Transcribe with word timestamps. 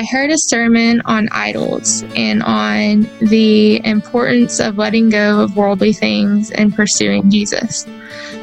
I 0.00 0.04
heard 0.04 0.30
a 0.30 0.38
sermon 0.38 1.02
on 1.04 1.28
idols 1.30 2.04
and 2.16 2.42
on 2.42 3.02
the 3.20 3.84
importance 3.86 4.58
of 4.58 4.78
letting 4.78 5.10
go 5.10 5.40
of 5.40 5.58
worldly 5.58 5.92
things 5.92 6.50
and 6.52 6.74
pursuing 6.74 7.30
Jesus. 7.30 7.86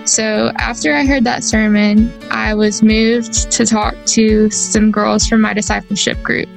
So, 0.06 0.52
after 0.60 0.94
I 0.94 1.04
heard 1.04 1.24
that 1.24 1.44
sermon, 1.44 2.14
I 2.30 2.54
was 2.54 2.84
moved 2.84 3.50
to 3.54 3.66
talk 3.66 3.96
to 4.06 4.52
some 4.52 4.92
girls 4.92 5.26
from 5.26 5.42
my 5.42 5.56
discipleship 5.56 6.22
group. 6.22 6.48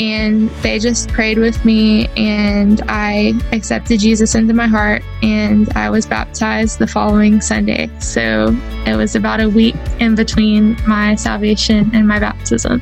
And 0.00 0.48
they 0.62 0.78
just 0.78 1.08
prayed 1.08 1.38
with 1.38 1.64
me, 1.64 2.06
and 2.16 2.80
I 2.86 3.32
accepted 3.50 3.98
Jesus 3.98 4.36
into 4.36 4.54
my 4.54 4.68
heart, 4.68 5.02
and 5.24 5.68
I 5.72 5.90
was 5.90 6.06
baptized 6.06 6.78
the 6.78 6.86
following 6.86 7.40
Sunday. 7.40 7.90
So, 7.98 8.56
it 8.86 8.94
was 8.94 9.16
about 9.16 9.40
a 9.40 9.48
week 9.48 9.74
in 9.98 10.14
between 10.14 10.76
my 10.86 11.16
salvation 11.16 11.90
and 11.92 12.06
my 12.06 12.20
baptism. 12.20 12.80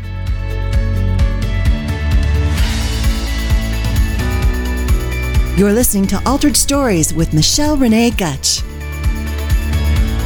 You're 5.57 5.73
listening 5.73 6.07
to 6.07 6.23
Altered 6.27 6.57
Stories 6.57 7.13
with 7.13 7.35
Michelle 7.35 7.77
Renee 7.77 8.13
Gutch. 8.13 8.63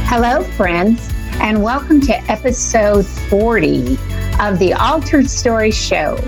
Hello, 0.07 0.43
friends, 0.43 1.09
and 1.41 1.61
welcome 1.61 1.99
to 2.01 2.13
episode 2.31 3.05
40 3.05 3.97
of 4.39 4.59
the 4.59 4.73
Altered 4.79 5.27
Story 5.29 5.71
Show 5.71 6.23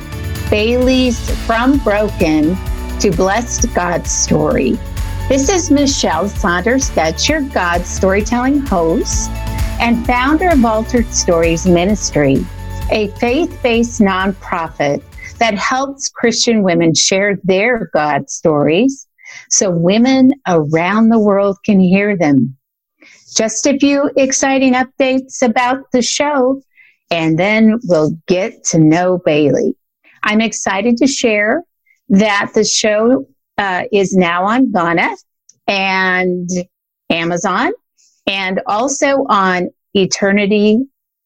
Bailey's 0.49 1.29
From 1.45 1.77
Broken 1.77 2.57
to 2.99 3.11
Blessed 3.11 3.73
God 3.75 4.05
Story. 4.07 4.71
This 5.29 5.47
is 5.49 5.69
Michelle 5.69 6.27
Saunders 6.27 6.89
Gutch, 6.89 7.29
your 7.29 7.41
God 7.41 7.85
storytelling 7.85 8.61
host 8.61 9.29
and 9.79 10.05
founder 10.07 10.49
of 10.49 10.65
Altered 10.65 11.13
Stories 11.13 11.67
Ministry, 11.67 12.45
a 12.91 13.07
faith 13.19 13.57
based 13.61 14.01
nonprofit 14.01 15.01
that 15.39 15.55
helps 15.55 16.09
Christian 16.09 16.63
women 16.63 16.93
share 16.95 17.37
their 17.43 17.89
God 17.93 18.29
stories 18.29 19.07
so 19.49 19.69
women 19.69 20.31
around 20.47 21.09
the 21.09 21.19
world 21.19 21.57
can 21.65 21.79
hear 21.79 22.17
them. 22.17 22.57
Just 23.35 23.65
a 23.67 23.77
few 23.77 24.09
exciting 24.15 24.73
updates 24.73 25.41
about 25.41 25.91
the 25.91 26.01
show, 26.01 26.61
and 27.11 27.37
then 27.37 27.79
we'll 27.83 28.17
get 28.27 28.63
to 28.65 28.79
know 28.79 29.19
Bailey. 29.23 29.75
I'm 30.23 30.41
excited 30.41 30.97
to 30.97 31.07
share 31.07 31.63
that 32.09 32.51
the 32.55 32.63
show 32.63 33.27
uh, 33.57 33.83
is 33.91 34.15
now 34.15 34.45
on 34.45 34.71
Ghana 34.71 35.15
and 35.67 36.49
Amazon 37.09 37.71
and 38.25 38.61
also 38.65 39.25
on 39.29 39.69
Eternity 39.93 40.79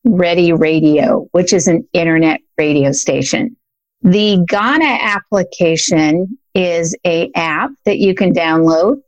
Ready 0.03 0.51
Radio, 0.51 1.27
which 1.31 1.53
is 1.53 1.67
an 1.67 1.87
internet 1.93 2.41
radio 2.57 2.91
station. 2.91 3.55
The 4.03 4.43
Ghana 4.47 4.97
application 5.01 6.37
is 6.55 6.95
a 7.05 7.31
app 7.35 7.71
that 7.85 7.99
you 7.99 8.15
can 8.15 8.33
download 8.33 9.01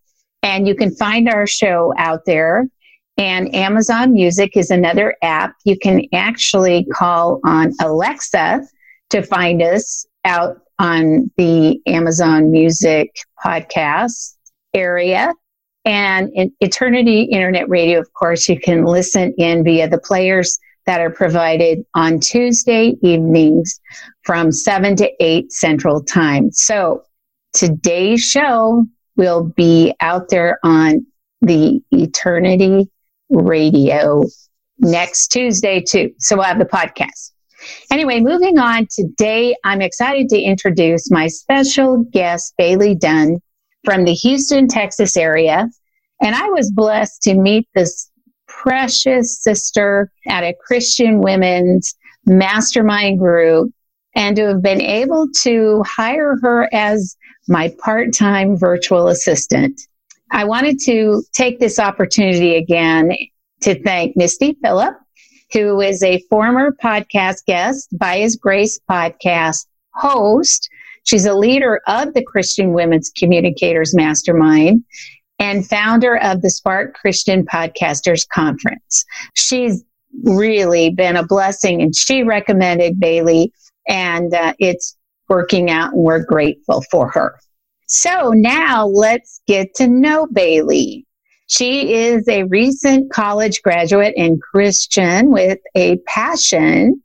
and 0.43 0.67
you 0.67 0.75
can 0.75 0.93
find 0.95 1.27
our 1.29 1.47
show 1.47 1.93
out 1.97 2.25
there. 2.25 2.67
And 3.17 3.53
Amazon 3.53 4.13
Music 4.13 4.55
is 4.55 4.69
another 4.71 5.15
app. 5.21 5.55
You 5.65 5.77
can 5.77 6.03
actually 6.13 6.85
call 6.85 7.39
on 7.43 7.73
Alexa 7.81 8.61
to 9.11 9.21
find 9.21 9.61
us 9.61 10.05
out 10.25 10.57
on 10.79 11.31
the 11.37 11.79
Amazon 11.87 12.51
Music 12.51 13.15
podcast 13.43 14.35
area. 14.73 15.33
And 15.85 16.31
in 16.33 16.51
Eternity 16.59 17.23
Internet 17.23 17.69
Radio, 17.69 17.99
of 17.99 18.11
course, 18.13 18.47
you 18.47 18.59
can 18.59 18.85
listen 18.85 19.33
in 19.37 19.63
via 19.63 19.87
the 19.89 19.99
players 19.99 20.59
that 20.85 21.01
are 21.01 21.09
provided 21.09 21.85
on 21.95 22.19
Tuesday 22.19 22.95
evenings 23.01 23.79
from 24.23 24.51
7 24.51 24.95
to 24.97 25.09
8 25.23 25.51
Central 25.51 26.03
Time. 26.03 26.51
So 26.51 27.03
today's 27.53 28.21
show 28.21 28.85
will 29.15 29.43
be 29.43 29.93
out 30.01 30.29
there 30.29 30.59
on 30.63 31.05
the 31.41 31.81
Eternity 31.91 32.89
Radio 33.29 34.23
next 34.79 35.27
Tuesday, 35.29 35.81
too. 35.81 36.13
So 36.19 36.35
we'll 36.35 36.45
have 36.45 36.59
the 36.59 36.65
podcast. 36.65 37.31
Anyway, 37.91 38.19
moving 38.19 38.57
on, 38.57 38.87
today 38.91 39.55
I'm 39.63 39.81
excited 39.81 40.29
to 40.29 40.41
introduce 40.41 41.09
my 41.09 41.27
special 41.27 42.03
guest, 42.11 42.53
Bailey 42.57 42.95
Dunn 42.95 43.39
from 43.85 44.03
the 44.03 44.13
Houston, 44.13 44.67
Texas 44.67 45.15
area. 45.15 45.69
And 46.21 46.35
I 46.35 46.49
was 46.49 46.71
blessed 46.71 47.21
to 47.23 47.35
meet 47.35 47.67
this 47.75 48.09
precious 48.63 49.43
sister 49.43 50.09
at 50.27 50.43
a 50.43 50.55
Christian 50.65 51.19
women's 51.19 51.93
mastermind 52.25 53.19
group 53.19 53.71
and 54.15 54.35
to 54.37 54.47
have 54.47 54.61
been 54.61 54.81
able 54.81 55.27
to 55.41 55.83
hire 55.85 56.37
her 56.41 56.69
as 56.73 57.17
my 57.47 57.73
part 57.83 58.13
time 58.13 58.55
virtual 58.55 59.09
assistant. 59.09 59.81
I 60.31 60.45
wanted 60.45 60.79
to 60.85 61.23
take 61.33 61.59
this 61.59 61.77
opportunity 61.77 62.55
again 62.55 63.11
to 63.61 63.81
thank 63.83 64.15
Misty 64.15 64.57
Phillip, 64.63 64.95
who 65.51 65.81
is 65.81 66.01
a 66.01 66.23
former 66.29 66.75
podcast 66.81 67.45
guest 67.45 67.89
by 67.97 68.19
His 68.19 68.37
Grace 68.37 68.79
podcast 68.89 69.65
host. 69.93 70.69
She's 71.03 71.25
a 71.25 71.33
leader 71.33 71.81
of 71.87 72.13
the 72.13 72.23
Christian 72.23 72.71
Women's 72.73 73.11
Communicators 73.17 73.93
Mastermind 73.93 74.83
and 75.39 75.67
founder 75.67 76.17
of 76.17 76.41
the 76.41 76.49
Spark 76.49 76.93
Christian 76.95 77.45
Podcasters 77.45 78.27
Conference. 78.27 79.05
She's 79.35 79.83
really 80.23 80.91
been 80.91 81.15
a 81.15 81.25
blessing 81.25 81.81
and 81.81 81.95
she 81.95 82.23
recommended 82.23 82.99
Bailey 82.99 83.51
and 83.87 84.33
uh, 84.33 84.53
it's 84.59 84.95
working 85.29 85.69
out 85.69 85.93
and 85.93 86.03
we're 86.03 86.23
grateful 86.23 86.83
for 86.91 87.09
her. 87.09 87.39
So 87.87 88.29
now 88.29 88.87
let's 88.87 89.41
get 89.47 89.73
to 89.75 89.87
know 89.87 90.27
Bailey. 90.27 91.05
She 91.47 91.93
is 91.93 92.27
a 92.27 92.43
recent 92.43 93.11
college 93.11 93.61
graduate 93.61 94.13
and 94.17 94.41
Christian 94.41 95.31
with 95.31 95.59
a 95.75 95.97
passion 96.07 97.01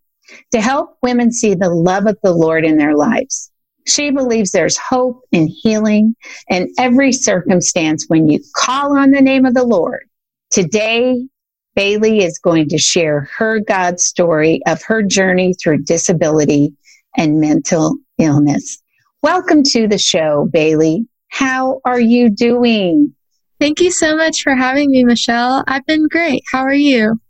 to 0.53 0.61
help 0.61 0.97
women 1.03 1.33
see 1.33 1.55
the 1.55 1.71
love 1.71 2.07
of 2.07 2.19
the 2.23 2.33
Lord 2.33 2.65
in 2.65 2.77
their 2.77 2.97
lives. 2.97 3.51
She 3.89 4.11
believes 4.11 4.51
there's 4.51 4.77
hope 4.77 5.23
and 5.33 5.49
healing 5.49 6.15
in 6.49 6.73
every 6.79 7.13
circumstance 7.13 8.05
when 8.09 8.29
you 8.29 8.41
call 8.55 8.99
on 8.99 9.11
the 9.13 9.23
name 9.23 9.47
of 9.47 9.55
the 9.55 9.65
Lord. 9.65 10.07
Today, 10.51 11.27
Bailey 11.75 12.23
is 12.23 12.39
going 12.39 12.69
to 12.69 12.79
share 12.79 13.29
her 13.37 13.61
God 13.61 13.99
story 13.99 14.61
of 14.67 14.83
her 14.83 15.03
journey 15.03 15.55
through 15.55 15.85
disability 15.85 16.75
and 17.17 17.41
mental 17.41 17.97
illness. 18.19 18.79
Welcome 19.23 19.63
to 19.65 19.89
the 19.89 19.99
show, 19.99 20.49
Bailey. 20.53 21.09
How 21.29 21.81
are 21.87 22.01
you 22.01 22.29
doing? 22.29 23.15
Thank 23.59 23.81
you 23.81 23.91
so 23.91 24.17
much 24.17 24.43
for 24.43 24.55
having 24.55 24.91
me, 24.91 25.03
Michelle. 25.03 25.65
I've 25.67 25.87
been 25.87 26.09
great. 26.09 26.43
How 26.53 26.61
are 26.61 26.75
you? 26.75 27.21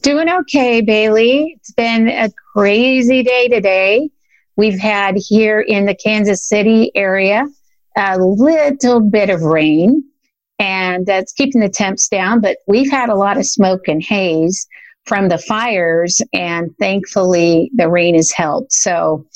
Doing 0.00 0.28
okay, 0.28 0.80
Bailey. 0.80 1.54
It's 1.58 1.72
been 1.72 2.08
a 2.08 2.30
crazy 2.54 3.22
day 3.22 3.48
today. 3.48 4.08
We've 4.56 4.78
had 4.78 5.16
here 5.16 5.60
in 5.60 5.86
the 5.86 5.94
Kansas 5.94 6.46
City 6.46 6.90
area 6.94 7.46
a 7.96 8.18
little 8.18 9.00
bit 9.00 9.30
of 9.30 9.42
rain, 9.42 10.04
and 10.58 11.06
that's 11.06 11.32
keeping 11.32 11.60
the 11.60 11.68
temps 11.68 12.08
down. 12.08 12.40
But 12.40 12.58
we've 12.66 12.90
had 12.90 13.08
a 13.08 13.16
lot 13.16 13.38
of 13.38 13.46
smoke 13.46 13.88
and 13.88 14.02
haze 14.02 14.66
from 15.06 15.28
the 15.28 15.38
fires, 15.38 16.20
and 16.32 16.70
thankfully 16.78 17.70
the 17.74 17.88
rain 17.88 18.14
has 18.14 18.30
helped. 18.30 18.72
So 18.72 19.26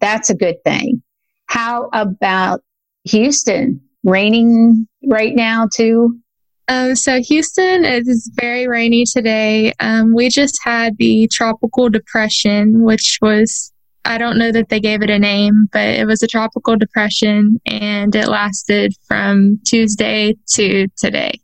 that's 0.00 0.30
a 0.30 0.36
good 0.36 0.62
thing. 0.64 1.02
How 1.46 1.88
about 1.92 2.62
Houston? 3.04 3.80
Raining 4.04 4.86
right 5.06 5.34
now, 5.34 5.66
too? 5.74 6.20
Um, 6.68 6.94
so 6.94 7.20
Houston 7.20 7.84
is 7.84 8.30
very 8.34 8.68
rainy 8.68 9.04
today. 9.10 9.72
Um, 9.80 10.14
we 10.14 10.28
just 10.28 10.60
had 10.62 10.96
the 10.98 11.28
tropical 11.32 11.88
depression, 11.88 12.82
which 12.82 13.18
was 13.22 13.72
I 14.08 14.16
don't 14.16 14.38
know 14.38 14.50
that 14.52 14.70
they 14.70 14.80
gave 14.80 15.02
it 15.02 15.10
a 15.10 15.18
name, 15.18 15.68
but 15.70 15.86
it 15.86 16.06
was 16.06 16.22
a 16.22 16.26
tropical 16.26 16.76
depression 16.76 17.60
and 17.66 18.16
it 18.16 18.26
lasted 18.26 18.94
from 19.06 19.60
Tuesday 19.66 20.34
to 20.54 20.88
today. 20.96 21.38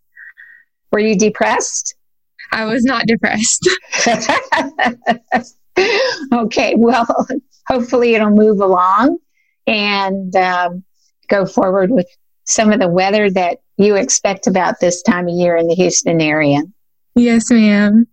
Were 0.90 0.98
you 0.98 1.14
depressed? 1.14 1.94
I 2.52 2.64
was 2.64 2.82
not 2.84 3.04
depressed. 3.06 3.68
okay, 6.32 6.74
well, 6.78 7.06
hopefully 7.68 8.14
it'll 8.14 8.30
move 8.30 8.60
along 8.60 9.18
and 9.66 10.34
um, 10.34 10.82
go 11.28 11.44
forward 11.44 11.90
with 11.90 12.06
some 12.44 12.72
of 12.72 12.80
the 12.80 12.88
weather 12.88 13.30
that 13.30 13.58
you 13.76 13.96
expect 13.96 14.46
about 14.46 14.80
this 14.80 15.02
time 15.02 15.28
of 15.28 15.34
year 15.34 15.54
in 15.56 15.68
the 15.68 15.74
Houston 15.74 16.18
area. 16.18 16.62
Yes, 17.14 17.50
ma'am. 17.50 18.06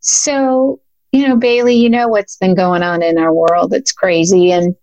So, 0.00 0.80
you 1.12 1.28
know, 1.28 1.36
Bailey, 1.36 1.76
you 1.76 1.90
know 1.90 2.08
what's 2.08 2.36
been 2.36 2.54
going 2.54 2.82
on 2.82 3.02
in 3.02 3.18
our 3.18 3.32
world. 3.32 3.74
It's 3.74 3.92
crazy. 3.92 4.50
And 4.50 4.74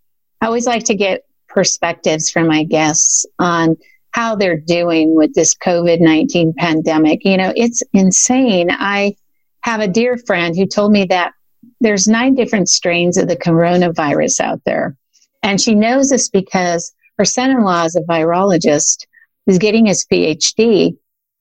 I 0.42 0.46
always 0.46 0.68
like 0.68 0.86
to 0.86 0.96
get 0.96 1.26
perspectives 1.48 2.30
from 2.30 2.48
my 2.48 2.64
guests 2.64 3.26
on 3.40 3.76
how 4.12 4.36
they're 4.36 4.60
doing 4.60 5.16
with 5.16 5.34
this 5.34 5.56
COVID 5.56 6.00
19 6.00 6.54
pandemic. 6.58 7.26
You 7.26 7.38
know, 7.38 7.52
it's 7.56 7.84
insane. 7.94 8.70
I 8.72 9.16
have 9.62 9.82
a 9.82 9.88
dear 9.88 10.18
friend 10.18 10.56
who 10.56 10.66
told 10.66 10.92
me 10.92 11.06
that 11.06 11.34
there's 11.82 12.08
nine 12.08 12.36
different 12.36 12.70
strains 12.70 13.18
of 13.18 13.28
the 13.28 13.36
coronavirus 13.36 14.40
out 14.40 14.62
there. 14.66 14.96
And 15.44 15.60
she 15.60 15.76
knows 15.76 16.10
this 16.10 16.30
because 16.30 16.94
her 17.18 17.26
son 17.26 17.50
in 17.50 17.62
law 17.62 17.86
is 17.86 17.96
a 17.96 18.02
virologist 18.02 19.06
who's 19.46 19.58
getting 19.58 19.88
his 19.88 20.06
PhD. 20.12 20.98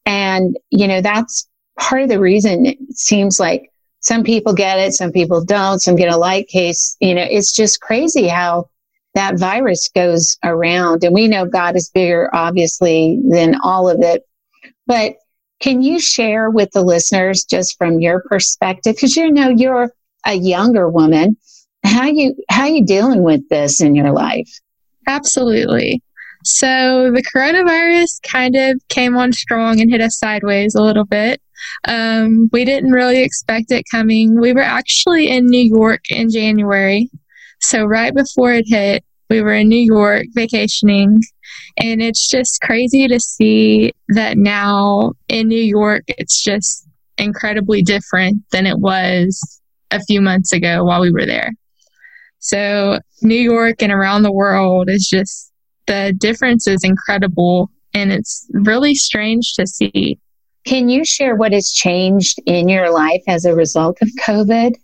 And, 0.07 0.57
you 0.71 0.89
know, 0.89 1.01
that's 1.01 1.49
part 1.79 2.03
of 2.03 2.09
the 2.09 2.21
reason 2.21 2.67
it 2.67 2.79
seems 2.93 3.39
like 3.39 3.71
some 4.01 4.23
people 4.23 4.53
get 4.53 4.79
it, 4.79 4.93
some 4.93 5.13
people 5.13 5.45
don't, 5.45 5.81
some 5.81 5.97
get 5.97 6.13
a 6.13 6.17
light 6.17 6.49
case. 6.49 6.97
You 7.01 7.15
know, 7.15 7.27
it's 7.29 7.55
just 7.55 7.81
crazy 7.81 8.29
how 8.29 8.69
that 9.15 9.39
virus 9.39 9.89
goes 9.95 10.37
around. 10.45 11.03
And 11.03 11.15
we 11.15 11.29
know 11.29 11.45
God 11.45 11.77
is 11.77 11.91
bigger, 11.91 12.31
obviously, 12.33 13.21
than 13.29 13.57
all 13.63 13.89
of 13.89 14.01
it. 14.01 14.23
But 14.87 15.17
can 15.61 15.83
you 15.83 15.99
share 15.99 16.51
with 16.51 16.71
the 16.71 16.83
listeners 16.83 17.45
just 17.45 17.77
from 17.77 18.01
your 18.01 18.23
perspective? 18.23 18.95
Because 18.95 19.17
you 19.17 19.31
know 19.31 19.49
you're 19.49 19.93
a 20.25 20.35
younger 20.35 20.89
woman. 20.89 21.37
How 21.85 22.07
you 22.07 22.35
how 22.49 22.67
you 22.67 22.85
dealing 22.85 23.23
with 23.23 23.49
this 23.49 23.81
in 23.81 23.95
your 23.95 24.13
life? 24.13 24.49
Absolutely. 25.07 26.03
So 26.45 27.11
the 27.11 27.23
coronavirus 27.23 28.23
kind 28.23 28.55
of 28.55 28.81
came 28.89 29.17
on 29.17 29.33
strong 29.33 29.81
and 29.81 29.91
hit 29.91 30.01
us 30.01 30.19
sideways 30.19 30.75
a 30.75 30.83
little 30.83 31.05
bit. 31.05 31.41
Um, 31.87 32.49
we 32.53 32.65
didn't 32.65 32.93
really 32.93 33.23
expect 33.23 33.71
it 33.71 33.85
coming. 33.91 34.41
We 34.41 34.53
were 34.53 34.61
actually 34.61 35.29
in 35.29 35.47
New 35.47 35.65
York 35.65 36.03
in 36.09 36.31
January. 36.31 37.11
So 37.61 37.85
right 37.85 38.15
before 38.15 38.53
it 38.53 38.65
hit, 38.67 39.05
we 39.31 39.43
were 39.43 39.55
in 39.55 39.69
New 39.69 39.77
York 39.77 40.27
vacationing. 40.35 41.21
And 41.77 42.03
it's 42.03 42.29
just 42.29 42.61
crazy 42.63 43.07
to 43.09 43.21
see 43.21 43.93
that 44.09 44.37
now 44.37 45.13
in 45.29 45.49
New 45.49 45.61
York, 45.63 46.05
it's 46.09 46.43
just 46.43 46.87
incredibly 47.19 47.83
different 47.83 48.39
than 48.53 48.67
it 48.67 48.79
was 48.79 49.61
a 49.91 50.03
few 50.05 50.21
months 50.21 50.53
ago 50.53 50.85
while 50.85 51.01
we 51.01 51.11
were 51.11 51.27
there. 51.27 51.51
So, 52.41 53.01
New 53.23 53.35
York 53.35 53.83
and 53.83 53.93
around 53.93 54.23
the 54.23 54.33
world 54.33 54.89
is 54.89 55.09
just 55.09 55.53
the 55.87 56.15
difference 56.17 56.69
is 56.69 56.85
incredible 56.85 57.71
and 57.95 58.13
it's 58.13 58.47
really 58.53 58.95
strange 58.95 59.55
to 59.55 59.67
see. 59.67 60.19
Can 60.65 60.89
you 60.89 61.05
share 61.05 61.37
what 61.37 61.53
has 61.53 61.71
changed 61.71 62.41
in 62.47 62.69
your 62.69 62.91
life 62.91 63.23
as 63.27 63.45
a 63.45 63.55
result 63.55 63.99
of 64.03 64.09
COVID? 64.27 64.75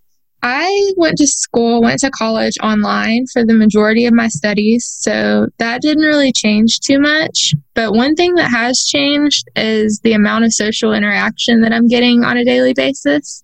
I 0.47 0.93
went 0.99 1.17
to 1.19 1.27
school, 1.27 1.81
went 1.81 2.01
to 2.01 2.11
college 2.11 2.53
online 2.63 3.25
for 3.33 3.47
the 3.47 3.55
majority 3.55 4.05
of 4.05 4.13
my 4.13 4.29
studies, 4.29 4.87
so 4.87 5.47
that 5.57 5.81
didn't 5.81 6.05
really 6.05 6.33
change 6.33 6.81
too 6.81 7.01
much. 7.01 7.55
But 7.73 7.95
one 7.95 8.15
thing 8.15 8.35
that 8.35 8.51
has 8.51 8.85
changed 8.87 9.49
is 9.57 10.01
the 10.01 10.13
amount 10.13 10.45
of 10.45 10.53
social 10.53 10.93
interaction 10.93 11.63
that 11.63 11.73
I'm 11.73 11.89
getting 11.89 12.25
on 12.25 12.37
a 12.37 12.45
daily 12.45 12.75
basis. 12.75 13.43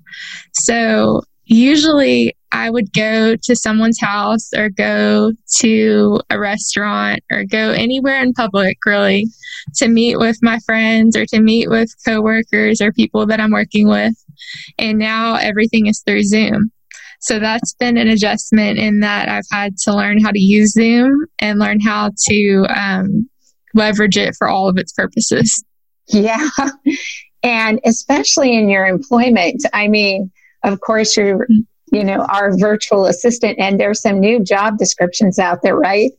So 0.52 1.22
usually 1.46 2.36
I 2.52 2.70
would 2.70 2.93
go 2.93 3.37
to 3.37 3.56
someone's 3.56 4.00
house 4.00 4.50
or 4.56 4.70
go 4.70 5.32
to 5.58 6.20
a 6.31 6.38
restaurant 6.38 7.20
or 7.31 7.44
go 7.44 7.70
anywhere 7.70 8.20
in 8.23 8.32
public 8.32 8.79
really 8.85 9.26
to 9.76 9.88
meet 9.88 10.19
with 10.19 10.38
my 10.43 10.58
friends 10.61 11.17
or 11.17 11.26
to 11.26 11.41
meet 11.41 11.70
with 11.70 11.94
coworkers 12.05 12.81
or 12.81 12.93
people 12.93 13.26
that 13.26 13.41
I'm 13.41 13.52
working 13.52 13.88
with. 13.88 14.14
And 14.79 14.99
now 14.99 15.37
everything 15.37 15.87
is 15.87 16.02
through 16.05 16.25
Zoom. 16.25 16.73
So 17.20 17.38
that's 17.38 17.75
been 17.75 17.97
an 17.99 18.08
adjustment 18.08 18.79
in 18.79 19.00
that 19.00 19.29
I've 19.29 19.44
had 19.52 19.76
to 19.85 19.94
learn 19.94 20.23
how 20.23 20.31
to 20.31 20.41
use 20.41 20.73
Zoom 20.73 21.26
and 21.38 21.58
learn 21.58 21.79
how 21.79 22.11
to 22.29 22.67
um, 22.75 23.29
leverage 23.75 24.17
it 24.17 24.35
for 24.37 24.49
all 24.49 24.69
of 24.69 24.79
its 24.79 24.93
purposes. 24.93 25.64
Yeah. 26.08 26.49
And 27.43 27.81
especially 27.87 28.55
in 28.55 28.69
your 28.69 28.85
employment. 28.85 29.64
I 29.73 29.88
mean, 29.88 30.31
of 30.62 30.79
course, 30.81 31.17
you're 31.17 31.47
you 31.90 32.04
know, 32.04 32.26
our 32.32 32.56
virtual 32.56 33.06
assistant. 33.06 33.58
And 33.58 33.78
there's 33.78 34.00
some 34.00 34.20
new 34.20 34.42
job 34.42 34.78
descriptions 34.78 35.38
out 35.38 35.62
there, 35.62 35.76
right? 35.76 36.10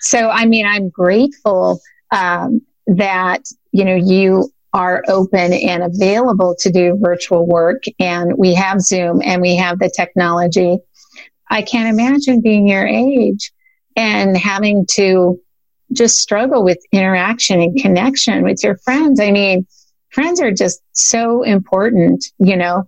So, 0.00 0.28
I 0.28 0.46
mean, 0.46 0.66
I'm 0.66 0.90
grateful 0.90 1.80
um, 2.10 2.60
that, 2.86 3.42
you 3.72 3.84
know, 3.84 3.94
you 3.94 4.52
are 4.72 5.02
open 5.08 5.52
and 5.52 5.82
available 5.82 6.54
to 6.60 6.70
do 6.70 6.98
virtual 7.00 7.46
work. 7.46 7.82
And 7.98 8.36
we 8.36 8.54
have 8.54 8.80
Zoom 8.80 9.20
and 9.24 9.40
we 9.40 9.56
have 9.56 9.78
the 9.78 9.90
technology. 9.94 10.78
I 11.50 11.62
can't 11.62 11.88
imagine 11.88 12.42
being 12.42 12.68
your 12.68 12.86
age 12.86 13.50
and 13.96 14.36
having 14.36 14.86
to 14.92 15.40
just 15.92 16.18
struggle 16.18 16.62
with 16.62 16.78
interaction 16.92 17.60
and 17.60 17.80
connection 17.80 18.44
with 18.44 18.62
your 18.62 18.76
friends. 18.78 19.20
I 19.20 19.30
mean, 19.30 19.66
friends 20.10 20.40
are 20.40 20.52
just 20.52 20.82
so 20.92 21.42
important, 21.42 22.24
you 22.38 22.56
know, 22.56 22.84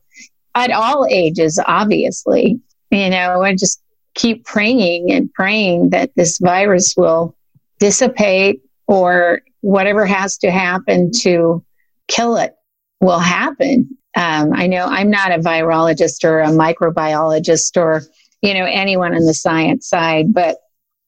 at 0.54 0.70
all 0.70 1.06
ages, 1.08 1.60
obviously, 1.66 2.60
you 2.90 3.10
know, 3.10 3.42
and 3.42 3.58
just 3.58 3.82
keep 4.14 4.44
praying 4.44 5.10
and 5.12 5.32
praying 5.32 5.90
that 5.90 6.10
this 6.16 6.38
virus 6.38 6.94
will 6.96 7.36
dissipate 7.78 8.62
or 8.86 9.40
whatever 9.60 10.04
has 10.06 10.36
to 10.38 10.50
happen 10.50 11.10
to 11.20 11.64
kill 12.08 12.36
it 12.36 12.54
will 13.00 13.18
happen. 13.18 13.96
Um, 14.16 14.52
I 14.52 14.66
know 14.66 14.86
I'm 14.86 15.10
not 15.10 15.32
a 15.32 15.38
virologist 15.38 16.24
or 16.24 16.40
a 16.40 16.48
microbiologist 16.48 17.76
or, 17.76 18.02
you 18.42 18.54
know, 18.54 18.64
anyone 18.64 19.14
on 19.14 19.24
the 19.24 19.34
science 19.34 19.88
side, 19.88 20.34
but 20.34 20.56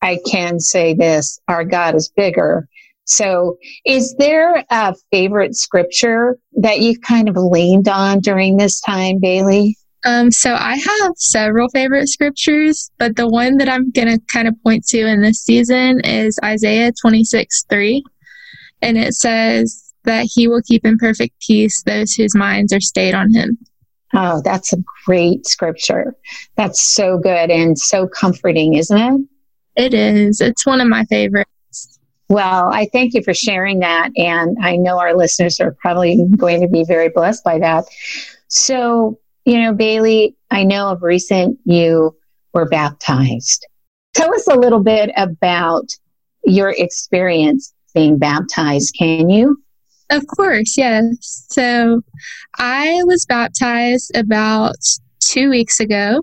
I 0.01 0.19
can 0.31 0.61
say 0.61 0.95
this 0.95 1.41
our 1.49 1.65
God 1.65 1.95
is 1.95 2.09
bigger 2.09 2.69
so, 3.05 3.59
is 3.85 4.15
there 4.19 4.65
a 4.71 4.95
favorite 5.11 5.57
scripture 5.57 6.39
that 6.57 6.81
you've 6.81 7.01
kind 7.01 7.29
of 7.29 7.37
leaned 7.37 7.89
on 7.89 8.21
during 8.21 8.57
this 8.57 8.81
time, 8.81 9.19
Bailey? 9.21 9.77
Um, 10.05 10.31
so 10.31 10.55
I 10.55 10.77
have 10.77 11.13
several 11.17 11.69
favorite 11.69 12.09
scriptures, 12.09 12.91
but 12.99 13.17
the 13.17 13.29
one 13.29 13.59
that 13.59 13.69
I'm 13.69 13.91
going 13.91 14.09
to 14.09 14.21
kind 14.33 14.49
of 14.49 14.55
point 14.65 14.85
to 14.89 15.07
in 15.07 15.23
this 15.23 15.39
season 15.39 16.01
is 16.05 16.39
Isaiah 16.45 16.93
26 17.01 17.65
3. 17.69 18.03
And 18.83 18.99
it 18.99 19.15
says 19.15 19.93
that 20.05 20.29
he 20.33 20.49
will 20.49 20.63
keep 20.63 20.85
in 20.85 20.99
perfect 20.99 21.35
peace 21.47 21.83
those 21.85 22.15
whose 22.15 22.35
minds 22.35 22.73
are 22.73 22.81
stayed 22.81 23.15
on 23.15 23.33
him. 23.33 23.59
Oh, 24.15 24.43
that's 24.45 24.73
a 24.73 24.83
great 25.07 25.47
scripture. 25.47 26.15
That's 26.57 26.83
so 26.83 27.19
good 27.19 27.51
and 27.51 27.79
so 27.79 28.09
comforting, 28.09 28.75
isn't 28.75 28.99
it? 28.99 29.21
It 29.75 29.95
is. 29.95 30.41
It's 30.41 30.67
one 30.67 30.81
of 30.81 30.89
my 30.89 31.05
favorites. 31.05 31.52
Well, 32.33 32.73
I 32.73 32.89
thank 32.95 33.13
you 33.13 33.23
for 33.23 33.35
sharing 33.35 33.81
that. 33.81 34.09
And 34.17 34.57
I 34.63 34.77
know 34.77 34.99
our 34.99 35.15
listeners 35.15 35.61
are 35.61 35.77
probably 35.83 36.25
going 36.39 36.63
to 36.63 36.67
be 36.67 36.83
very 36.83 37.11
blessed 37.11 37.45
by 37.45 37.59
that. 37.59 37.85
So, 38.49 39.19
you 39.45 39.61
know, 39.61 39.75
Bailey, 39.75 40.35
I 40.51 40.65
know 40.65 40.89
of 40.89 41.03
recent 41.03 41.59
you 41.67 42.17
were 42.55 42.67
baptized. 42.67 43.67
Tell 44.15 44.35
us 44.35 44.47
a 44.47 44.55
little 44.55 44.83
bit 44.83 45.11
about 45.15 45.91
your 46.43 46.71
experience 46.71 47.75
being 47.95 48.17
baptized, 48.17 48.95
can 48.99 49.29
you? 49.29 49.63
Of 50.09 50.27
course, 50.27 50.79
yes. 50.79 51.45
So 51.51 52.01
I 52.57 53.03
was 53.05 53.27
baptized 53.27 54.11
about 54.17 54.77
two 55.21 55.51
weeks 55.51 55.81
ago. 55.81 56.23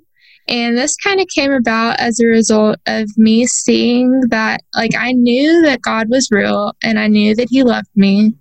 And 0.49 0.75
this 0.75 0.95
kind 0.95 1.21
of 1.21 1.27
came 1.27 1.51
about 1.51 1.99
as 1.99 2.19
a 2.19 2.25
result 2.25 2.77
of 2.87 3.07
me 3.17 3.45
seeing 3.45 4.21
that, 4.29 4.61
like, 4.75 4.95
I 4.97 5.11
knew 5.11 5.61
that 5.61 5.83
God 5.83 6.09
was 6.09 6.29
real 6.31 6.73
and 6.83 6.97
I 6.97 7.07
knew 7.07 7.35
that 7.35 7.49
He 7.51 7.61
loved 7.61 7.89
me, 7.95 8.33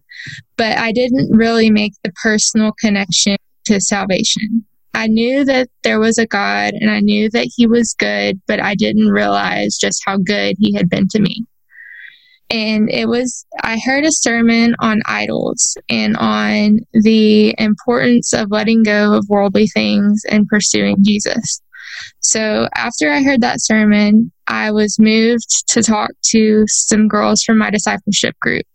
but 0.56 0.78
I 0.78 0.90
didn't 0.90 1.36
really 1.36 1.70
make 1.70 1.92
the 2.02 2.12
personal 2.22 2.72
connection 2.80 3.36
to 3.66 3.78
salvation. 3.78 4.64
I 4.94 5.06
knew 5.06 5.44
that 5.44 5.68
there 5.84 6.00
was 6.00 6.16
a 6.16 6.26
God 6.26 6.72
and 6.72 6.90
I 6.90 7.00
knew 7.00 7.28
that 7.30 7.50
He 7.54 7.66
was 7.66 7.94
good, 7.98 8.40
but 8.48 8.58
I 8.58 8.74
didn't 8.74 9.10
realize 9.10 9.76
just 9.76 10.02
how 10.06 10.16
good 10.16 10.56
He 10.58 10.72
had 10.74 10.88
been 10.88 11.08
to 11.08 11.20
me. 11.20 11.44
And 12.50 12.88
it 12.90 13.06
was, 13.06 13.44
I 13.62 13.78
heard 13.84 14.06
a 14.06 14.12
sermon 14.12 14.74
on 14.80 15.02
idols 15.04 15.76
and 15.90 16.16
on 16.16 16.80
the 16.94 17.54
importance 17.58 18.32
of 18.32 18.50
letting 18.50 18.82
go 18.82 19.12
of 19.12 19.28
worldly 19.28 19.66
things 19.66 20.22
and 20.30 20.48
pursuing 20.48 20.96
Jesus. 21.02 21.60
So 22.20 22.68
after 22.74 23.10
I 23.10 23.22
heard 23.22 23.40
that 23.40 23.60
sermon, 23.60 24.32
I 24.46 24.70
was 24.70 24.98
moved 24.98 25.68
to 25.68 25.82
talk 25.82 26.10
to 26.30 26.64
some 26.68 27.08
girls 27.08 27.42
from 27.42 27.58
my 27.58 27.70
discipleship 27.70 28.36
group. 28.40 28.66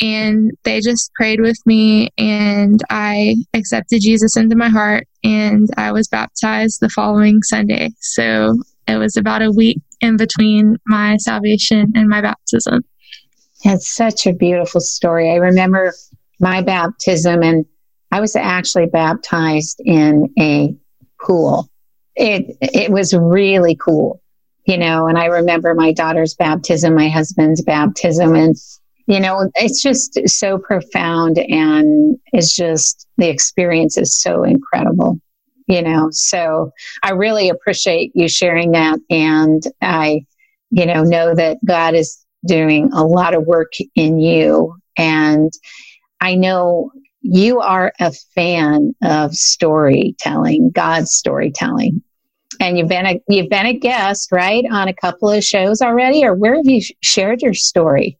And 0.00 0.52
they 0.62 0.80
just 0.80 1.12
prayed 1.14 1.40
with 1.40 1.58
me, 1.66 2.10
and 2.16 2.80
I 2.88 3.34
accepted 3.52 4.00
Jesus 4.00 4.36
into 4.36 4.54
my 4.54 4.68
heart, 4.68 5.08
and 5.24 5.68
I 5.76 5.90
was 5.90 6.06
baptized 6.06 6.78
the 6.80 6.88
following 6.88 7.42
Sunday. 7.42 7.90
So 7.98 8.54
it 8.86 8.96
was 8.96 9.16
about 9.16 9.42
a 9.42 9.50
week 9.50 9.80
in 10.00 10.16
between 10.16 10.76
my 10.86 11.16
salvation 11.16 11.92
and 11.96 12.08
my 12.08 12.20
baptism. 12.20 12.84
It's 13.64 13.92
such 13.92 14.26
a 14.28 14.32
beautiful 14.32 14.80
story. 14.80 15.32
I 15.32 15.36
remember 15.36 15.92
my 16.38 16.62
baptism, 16.62 17.42
and 17.42 17.66
I 18.12 18.20
was 18.20 18.36
actually 18.36 18.86
baptized 18.86 19.80
in 19.84 20.32
a 20.38 20.76
pool 21.20 21.68
it 22.18 22.56
it 22.60 22.90
was 22.90 23.14
really 23.14 23.76
cool, 23.76 24.20
you 24.66 24.76
know. 24.78 25.06
And 25.06 25.18
I 25.18 25.26
remember 25.26 25.74
my 25.74 25.92
daughter's 25.92 26.34
baptism, 26.34 26.94
my 26.94 27.08
husband's 27.08 27.62
baptism, 27.62 28.34
and 28.34 28.56
you 29.06 29.20
know, 29.20 29.50
it's 29.56 29.82
just 29.82 30.20
so 30.28 30.58
profound, 30.58 31.38
and 31.38 32.18
it's 32.32 32.54
just 32.54 33.06
the 33.16 33.28
experience 33.30 33.96
is 33.96 34.20
so 34.20 34.44
incredible. 34.44 35.20
you 35.68 35.82
know. 35.82 36.08
So 36.10 36.72
I 37.02 37.10
really 37.12 37.48
appreciate 37.50 38.12
you 38.14 38.28
sharing 38.28 38.72
that. 38.72 38.98
And 39.10 39.62
I, 39.82 40.26
you 40.70 40.86
know, 40.86 41.04
know 41.04 41.34
that 41.34 41.58
God 41.64 41.94
is 41.94 42.24
doing 42.46 42.90
a 42.92 43.04
lot 43.04 43.34
of 43.34 43.46
work 43.46 43.72
in 43.94 44.18
you. 44.18 44.76
And 44.96 45.52
I 46.20 46.34
know 46.34 46.90
you 47.20 47.60
are 47.60 47.92
a 48.00 48.12
fan 48.34 48.94
of 49.02 49.34
storytelling, 49.34 50.70
God's 50.72 51.12
storytelling. 51.12 52.02
And 52.60 52.76
you've 52.76 52.88
been 52.88 53.06
a 53.06 53.20
you've 53.28 53.48
been 53.48 53.66
a 53.66 53.72
guest, 53.72 54.32
right, 54.32 54.64
on 54.70 54.88
a 54.88 54.94
couple 54.94 55.30
of 55.30 55.44
shows 55.44 55.80
already, 55.80 56.24
or 56.24 56.34
where 56.34 56.56
have 56.56 56.66
you 56.66 56.80
shared 57.02 57.40
your 57.40 57.54
story? 57.54 58.18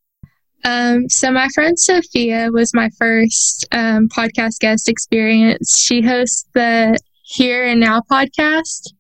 Um, 0.64 1.08
so 1.08 1.30
my 1.30 1.48
friend 1.54 1.78
Sophia 1.78 2.50
was 2.52 2.74
my 2.74 2.88
first 2.98 3.66
um, 3.72 4.08
podcast 4.08 4.58
guest 4.60 4.88
experience. 4.88 5.76
She 5.78 6.02
hosts 6.02 6.46
the 6.54 6.98
Here 7.22 7.64
and 7.64 7.80
Now 7.80 8.02
podcast, 8.10 8.92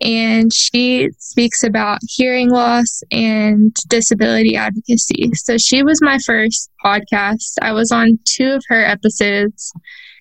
and 0.00 0.52
she 0.52 1.08
speaks 1.18 1.62
about 1.62 1.98
hearing 2.08 2.50
loss 2.50 3.02
and 3.10 3.74
disability 3.88 4.56
advocacy. 4.56 5.32
So 5.34 5.58
she 5.58 5.82
was 5.82 6.00
my 6.02 6.18
first 6.24 6.70
podcast. 6.84 7.54
I 7.60 7.72
was 7.72 7.92
on 7.92 8.18
two 8.24 8.52
of 8.54 8.64
her 8.68 8.84
episodes. 8.84 9.72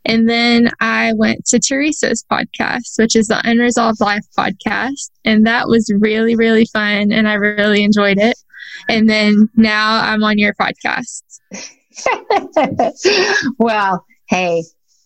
And 0.05 0.27
then 0.27 0.69
I 0.79 1.13
went 1.13 1.45
to 1.47 1.59
Teresa's 1.59 2.25
podcast, 2.31 2.97
which 2.97 3.15
is 3.15 3.27
the 3.27 3.41
Unresolved 3.43 4.01
Life 4.01 4.25
podcast. 4.37 5.11
And 5.25 5.45
that 5.45 5.67
was 5.67 5.91
really, 5.99 6.35
really 6.35 6.65
fun. 6.65 7.11
And 7.11 7.27
I 7.27 7.33
really 7.35 7.83
enjoyed 7.83 8.17
it. 8.17 8.35
And 8.89 9.09
then 9.09 9.49
now 9.55 10.01
I'm 10.01 10.23
on 10.23 10.37
your 10.37 10.53
podcast. 10.53 11.21
well, 13.59 14.05
hey, 14.27 14.63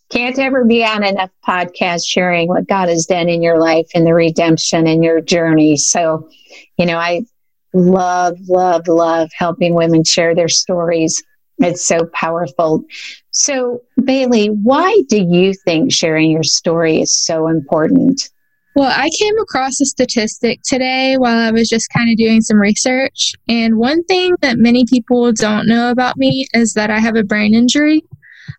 can't 0.09 0.37
ever 0.39 0.63
be 0.63 0.83
on 0.83 1.03
enough 1.03 1.31
podcasts 1.45 2.05
sharing 2.07 2.47
what 2.47 2.67
God 2.67 2.89
has 2.89 3.05
done 3.05 3.27
in 3.27 3.41
your 3.41 3.59
life 3.59 3.87
and 3.93 4.05
the 4.05 4.13
redemption 4.13 4.87
and 4.87 5.03
your 5.03 5.19
journey. 5.19 5.77
So, 5.77 6.29
you 6.77 6.85
know, 6.85 6.97
I 6.97 7.25
love, 7.73 8.37
love, 8.47 8.87
love 8.87 9.29
helping 9.35 9.73
women 9.73 10.03
share 10.03 10.35
their 10.35 10.47
stories. 10.47 11.21
It's 11.59 11.85
so 11.85 12.09
powerful. 12.13 12.83
So, 13.31 13.81
Bailey, 14.03 14.47
why 14.47 15.01
do 15.07 15.17
you 15.17 15.53
think 15.53 15.91
sharing 15.91 16.29
your 16.31 16.43
story 16.43 17.01
is 17.01 17.17
so 17.17 17.47
important? 17.47 18.29
Well, 18.75 18.91
I 18.93 19.09
came 19.17 19.39
across 19.39 19.79
a 19.79 19.85
statistic 19.85 20.59
today 20.65 21.15
while 21.17 21.37
I 21.37 21.51
was 21.51 21.69
just 21.69 21.87
kind 21.95 22.11
of 22.11 22.17
doing 22.17 22.41
some 22.41 22.57
research. 22.57 23.31
And 23.47 23.77
one 23.77 24.03
thing 24.03 24.35
that 24.41 24.57
many 24.57 24.83
people 24.85 25.31
don't 25.31 25.65
know 25.65 25.91
about 25.91 26.17
me 26.17 26.45
is 26.53 26.73
that 26.73 26.89
I 26.89 26.99
have 26.99 27.15
a 27.15 27.23
brain 27.23 27.53
injury 27.53 28.03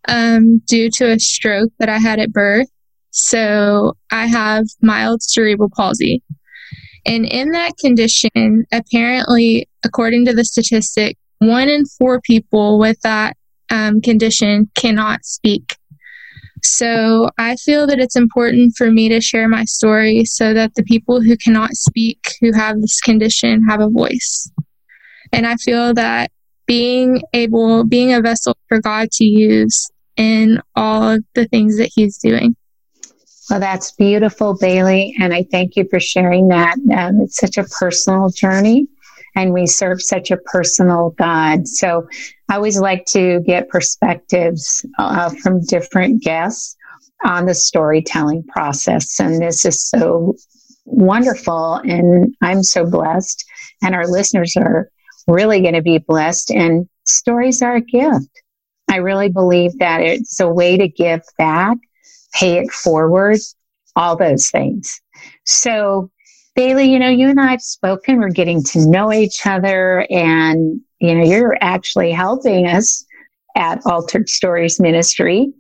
um, 0.09 0.63
due 0.67 0.91
to 0.93 1.13
a 1.13 1.19
stroke 1.19 1.71
that 1.79 1.91
I 1.91 1.99
had 1.99 2.19
at 2.19 2.33
birth. 2.33 2.69
So 3.11 3.95
I 4.11 4.27
have 4.27 4.65
mild 4.81 5.23
cerebral 5.23 5.71
palsy. 5.75 6.23
And 7.05 7.27
in 7.27 7.51
that 7.51 7.77
condition, 7.79 8.65
apparently, 8.73 9.69
according 9.85 10.25
to 10.27 10.33
the 10.33 10.45
statistic, 10.45 11.19
one 11.39 11.69
in 11.69 11.85
four 11.85 12.21
people 12.21 12.79
with 12.79 13.01
that 13.03 13.37
um, 13.71 14.01
condition 14.01 14.71
cannot 14.75 15.25
speak. 15.25 15.77
So 16.63 17.31
I 17.39 17.57
feel 17.57 17.87
that 17.87 18.01
it's 18.01 18.17
important 18.17 18.75
for 18.77 18.91
me 18.91 19.09
to 19.09 19.21
share 19.21 19.49
my 19.49 19.65
story 19.65 20.25
so 20.25 20.55
that 20.55 20.75
the 20.75 20.83
people 20.83 21.21
who 21.21 21.37
cannot 21.37 21.75
speak, 21.75 22.19
who 22.41 22.53
have 22.53 22.81
this 22.81 23.01
condition, 23.01 23.63
have 23.69 23.81
a 23.81 23.91
voice. 23.91 24.51
And 25.33 25.47
I 25.47 25.57
feel 25.57 25.95
that 25.95 26.31
being 26.67 27.23
able, 27.33 27.85
being 27.85 28.13
a 28.13 28.21
vessel 28.21 28.57
for 28.69 28.81
God 28.81 29.11
to 29.13 29.25
use 29.25 29.89
in 30.17 30.61
all 30.75 31.03
of 31.11 31.25
the 31.35 31.47
things 31.47 31.79
that 31.79 31.91
He's 31.95 32.19
doing. 32.19 32.57
Well, 33.49 33.61
that's 33.61 33.93
beautiful, 33.93 34.57
Bailey. 34.59 35.15
And 35.21 35.33
I 35.33 35.45
thank 35.51 35.77
you 35.77 35.87
for 35.89 36.01
sharing 36.01 36.49
that. 36.49 36.75
Um, 36.93 37.21
it's 37.21 37.37
such 37.37 37.59
a 37.59 37.65
personal 37.65 38.31
journey 38.31 38.89
and 39.37 39.53
we 39.53 39.67
serve 39.67 40.03
such 40.03 40.31
a 40.31 40.39
personal 40.39 41.11
God. 41.11 41.69
So 41.69 42.09
I 42.49 42.57
always 42.57 42.81
like 42.81 43.05
to 43.07 43.41
get 43.47 43.69
perspectives 43.69 44.85
uh, 44.99 45.31
from 45.43 45.65
different 45.65 46.23
guests 46.23 46.77
on 47.25 47.47
the 47.47 47.55
storytelling 47.55 48.45
process. 48.45 49.21
And 49.21 49.41
this 49.41 49.65
is 49.65 49.85
so 49.89 50.35
wonderful. 50.87 51.75
And 51.85 52.35
I'm 52.41 52.63
so 52.63 52.85
blessed. 52.87 53.45
And 53.83 53.95
our 53.95 54.07
listeners 54.07 54.55
are 54.57 54.91
really 55.29 55.61
going 55.61 55.75
to 55.75 55.83
be 55.83 55.99
blessed. 55.99 56.51
And 56.51 56.89
stories 57.05 57.63
are 57.63 57.77
a 57.77 57.81
gift. 57.81 58.31
I 58.91 58.97
really 58.97 59.29
believe 59.29 59.79
that 59.79 60.01
it's 60.01 60.41
a 60.41 60.49
way 60.49 60.79
to 60.79 60.89
give 60.89 61.21
back, 61.37 61.77
pay 62.33 62.59
it 62.59 62.71
forward, 62.71 63.39
all 63.97 64.17
those 64.17 64.51
things. 64.51 65.01
So 65.45 66.11
Bailey, 66.57 66.91
you 66.91 66.99
know, 66.99 67.11
you 67.11 67.29
and 67.29 67.39
I 67.39 67.51
have 67.51 67.61
spoken, 67.61 68.19
we're 68.19 68.31
getting 68.31 68.65
to 68.65 68.89
know 68.89 69.13
each 69.13 69.47
other, 69.47 70.07
and, 70.09 70.81
you 71.01 71.15
know, 71.15 71.23
you're 71.23 71.59
actually 71.61 72.11
helping 72.13 72.67
us 72.67 73.05
at 73.55 73.85
Altered 73.85 74.31
Stories 74.31 74.81
Ministry. 74.81 75.53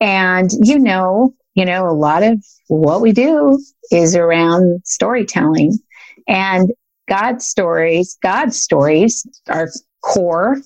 And, 0.00 0.50
you 0.62 0.78
know, 0.78 1.34
you 1.54 1.66
know, 1.66 1.86
a 1.86 1.92
lot 1.92 2.22
of 2.22 2.42
what 2.68 3.02
we 3.02 3.12
do 3.12 3.62
is 3.90 4.16
around 4.16 4.80
storytelling 4.84 5.78
and 6.26 6.70
God's 7.08 7.46
stories. 7.46 8.16
God's 8.22 8.58
stories 8.58 9.26
are 9.48 9.68
core 10.02 10.56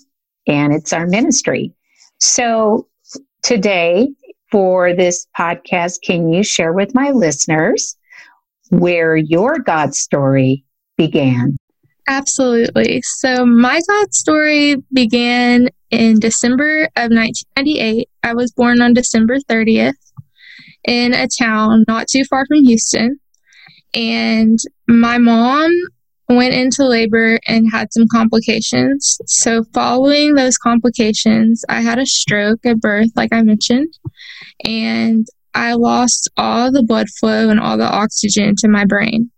and 0.47 0.73
it's 0.73 0.93
our 0.93 1.07
ministry. 1.07 1.73
So 2.19 2.89
today 3.43 4.09
for 4.51 4.95
this 4.95 5.27
podcast, 5.37 6.03
can 6.03 6.33
you 6.33 6.45
share 6.45 6.73
with 6.73 6.95
my 6.95 7.11
listeners 7.11 7.97
where 8.73 9.17
your 9.17 9.59
God 9.59 9.95
story 9.95 10.65
began. 10.97 11.57
Absolutely. 12.09 13.03
So, 13.03 13.47
my 13.47 13.81
God 13.87 14.13
story 14.13 14.77
began 14.93 15.69
in 15.91 16.19
December 16.19 16.85
of 16.97 17.11
1998. 17.11 18.09
I 18.23 18.35
was 18.35 18.51
born 18.53 18.81
on 18.83 18.95
December 18.95 19.39
30th 19.39 19.93
in 20.85 21.15
a 21.15 21.29
town 21.29 21.85
not 21.87 22.09
too 22.09 22.25
far 22.25 22.45
from 22.47 22.65
Houston. 22.65 23.21
And 23.95 24.59
my 24.89 25.19
mom 25.19 25.71
went 26.29 26.55
into 26.55 26.87
labor 26.87 27.39
and 27.47 27.71
had 27.71 27.93
some 27.93 28.07
complications. 28.11 29.19
So, 29.27 29.65
following 29.75 30.35
those 30.35 30.57
complications, 30.57 31.63
I 31.69 31.83
had 31.83 31.99
a 31.99 32.07
stroke 32.07 32.65
at 32.65 32.81
birth, 32.81 33.11
like 33.15 33.33
I 33.33 33.43
mentioned, 33.43 33.93
and 34.65 35.27
I 35.55 35.75
lost 35.75 36.31
all 36.37 36.73
the 36.73 36.83
blood 36.83 37.09
flow 37.21 37.51
and 37.51 37.61
all 37.61 37.77
the 37.77 37.91
oxygen 37.91 38.55
to 38.59 38.69
my 38.69 38.85
brain. 38.85 39.31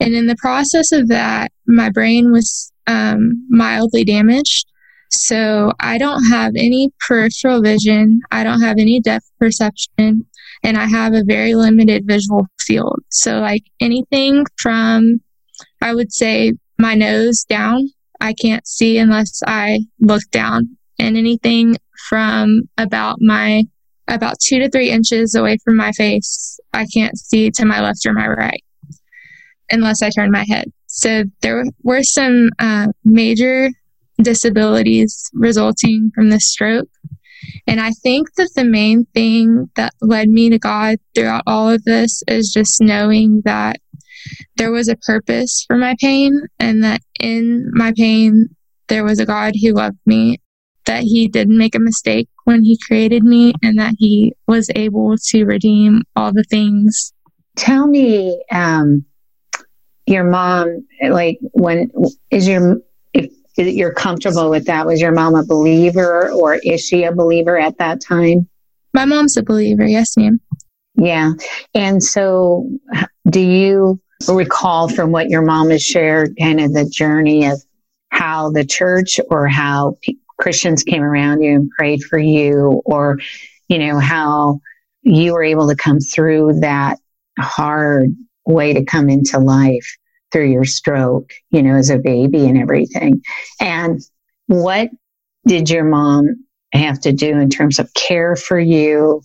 And 0.00 0.14
in 0.14 0.26
the 0.26 0.36
process 0.36 0.92
of 0.92 1.08
that, 1.08 1.52
my 1.66 1.90
brain 1.90 2.32
was 2.32 2.72
um, 2.86 3.46
mildly 3.48 4.04
damaged. 4.04 4.66
So 5.10 5.72
I 5.78 5.98
don't 5.98 6.24
have 6.30 6.52
any 6.56 6.90
peripheral 7.06 7.60
vision, 7.60 8.20
I 8.30 8.44
don't 8.44 8.62
have 8.62 8.78
any 8.78 8.98
depth 8.98 9.30
perception, 9.38 10.26
and 10.62 10.76
I 10.76 10.86
have 10.86 11.12
a 11.12 11.24
very 11.24 11.54
limited 11.54 12.06
visual 12.06 12.46
field. 12.58 13.00
So, 13.10 13.40
like 13.40 13.64
anything 13.78 14.46
from, 14.56 15.20
I 15.82 15.94
would 15.94 16.12
say, 16.12 16.54
my 16.78 16.94
nose 16.94 17.44
down, 17.44 17.90
I 18.20 18.32
can't 18.32 18.66
see 18.66 18.96
unless 18.98 19.42
I 19.46 19.80
look 20.00 20.22
down. 20.30 20.76
And 20.98 21.16
anything 21.16 21.76
from 22.08 22.62
about 22.78 23.18
my 23.20 23.64
about 24.14 24.36
two 24.40 24.58
to 24.58 24.68
three 24.68 24.90
inches 24.90 25.34
away 25.34 25.58
from 25.64 25.76
my 25.76 25.92
face. 25.92 26.58
I 26.72 26.86
can't 26.92 27.16
see 27.18 27.50
to 27.52 27.64
my 27.64 27.80
left 27.80 28.04
or 28.06 28.12
my 28.12 28.28
right 28.28 28.62
unless 29.70 30.02
I 30.02 30.10
turn 30.10 30.30
my 30.30 30.44
head. 30.48 30.70
So 30.86 31.24
there 31.40 31.64
were 31.82 32.02
some 32.02 32.50
uh, 32.58 32.88
major 33.04 33.70
disabilities 34.20 35.30
resulting 35.32 36.10
from 36.14 36.30
this 36.30 36.50
stroke. 36.50 36.88
And 37.66 37.80
I 37.80 37.90
think 38.02 38.28
that 38.36 38.50
the 38.54 38.64
main 38.64 39.06
thing 39.14 39.70
that 39.74 39.94
led 40.00 40.28
me 40.28 40.50
to 40.50 40.58
God 40.58 40.98
throughout 41.14 41.42
all 41.46 41.70
of 41.70 41.82
this 41.84 42.22
is 42.28 42.52
just 42.54 42.80
knowing 42.80 43.42
that 43.44 43.80
there 44.56 44.70
was 44.70 44.88
a 44.88 44.96
purpose 44.96 45.64
for 45.66 45.76
my 45.76 45.96
pain 46.00 46.42
and 46.60 46.84
that 46.84 47.00
in 47.18 47.68
my 47.72 47.92
pain, 47.96 48.48
there 48.88 49.04
was 49.04 49.18
a 49.18 49.26
God 49.26 49.54
who 49.60 49.72
loved 49.72 49.98
me 50.06 50.40
that 50.86 51.02
he 51.02 51.28
didn't 51.28 51.56
make 51.56 51.74
a 51.74 51.80
mistake 51.80 52.28
when 52.44 52.62
he 52.62 52.78
created 52.86 53.22
me 53.22 53.54
and 53.62 53.78
that 53.78 53.94
he 53.98 54.34
was 54.46 54.70
able 54.74 55.16
to 55.16 55.44
redeem 55.44 56.02
all 56.16 56.32
the 56.32 56.44
things. 56.44 57.12
Tell 57.56 57.86
me, 57.86 58.42
um, 58.50 59.04
your 60.06 60.24
mom, 60.24 60.86
like, 61.08 61.38
when 61.52 61.90
is 62.30 62.48
your, 62.48 62.78
if 63.12 63.30
you're 63.56 63.94
comfortable 63.94 64.50
with 64.50 64.66
that, 64.66 64.86
was 64.86 65.00
your 65.00 65.12
mom 65.12 65.34
a 65.34 65.44
believer 65.44 66.30
or 66.32 66.54
is 66.62 66.84
she 66.84 67.04
a 67.04 67.12
believer 67.12 67.58
at 67.58 67.78
that 67.78 68.00
time? 68.00 68.48
My 68.94 69.04
mom's 69.04 69.36
a 69.36 69.42
believer, 69.42 69.86
yes, 69.86 70.16
ma'am. 70.16 70.40
Yeah. 70.96 71.32
And 71.74 72.02
so, 72.02 72.68
do 73.28 73.40
you 73.40 74.00
recall 74.28 74.88
from 74.88 75.10
what 75.10 75.30
your 75.30 75.42
mom 75.42 75.70
has 75.70 75.82
shared 75.82 76.36
kind 76.38 76.60
of 76.60 76.74
the 76.74 76.84
journey 76.84 77.46
of 77.46 77.62
how 78.10 78.50
the 78.50 78.64
church 78.64 79.18
or 79.30 79.48
how 79.48 79.96
Christians 80.40 80.82
came 80.82 81.02
around 81.02 81.42
you 81.42 81.54
and 81.54 81.70
prayed 81.70 82.02
for 82.02 82.18
you, 82.18 82.82
or, 82.84 83.18
you 83.68 83.78
know, 83.78 83.98
how 83.98 84.60
you 85.02 85.32
were 85.32 85.44
able 85.44 85.68
to 85.68 85.76
come 85.76 86.00
through 86.00 86.60
that 86.60 86.98
hard 87.38 88.14
way 88.46 88.74
to 88.74 88.84
come 88.84 89.08
into 89.08 89.38
life 89.38 89.96
through 90.32 90.50
your 90.50 90.64
stroke, 90.64 91.32
you 91.50 91.62
know, 91.62 91.76
as 91.76 91.90
a 91.90 91.98
baby 91.98 92.46
and 92.46 92.58
everything. 92.58 93.22
And 93.60 94.00
what 94.46 94.90
did 95.46 95.70
your 95.70 95.84
mom 95.84 96.44
have 96.72 97.00
to 97.00 97.12
do 97.12 97.38
in 97.38 97.50
terms 97.50 97.78
of 97.78 97.92
care 97.94 98.34
for 98.34 98.58
you? 98.58 99.22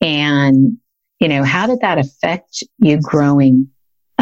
And, 0.00 0.78
you 1.18 1.28
know, 1.28 1.42
how 1.42 1.66
did 1.66 1.80
that 1.80 1.98
affect 1.98 2.64
you 2.78 3.00
growing 3.00 3.68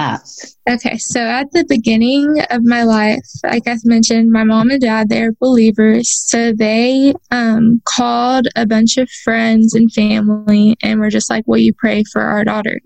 up? 0.01 0.21
Okay, 0.69 0.97
so 0.99 1.21
at 1.21 1.51
the 1.53 1.65
beginning 1.69 2.41
of 2.51 2.63
my 2.65 2.83
life, 2.83 3.25
like 3.45 3.67
I 3.67 3.77
mentioned, 3.85 4.33
my 4.33 4.45
mom 4.45 4.71
and 4.71 4.81
dad, 4.81 5.09
they're 5.09 5.33
believers. 5.33 6.09
So 6.11 6.53
they 6.53 7.15
um, 7.31 7.83
called 7.85 8.49
a 8.57 8.67
bunch 8.67 8.97
of 8.97 9.11
friends 9.25 9.75
and 9.75 9.93
family 9.93 10.77
and 10.83 11.01
were 11.01 11.11
just 11.11 11.31
like, 11.31 11.45
Will 11.47 11.59
you 11.59 11.75
pray 11.75 12.05
for 12.13 12.23
our 12.23 12.45
daughter? 12.45 12.81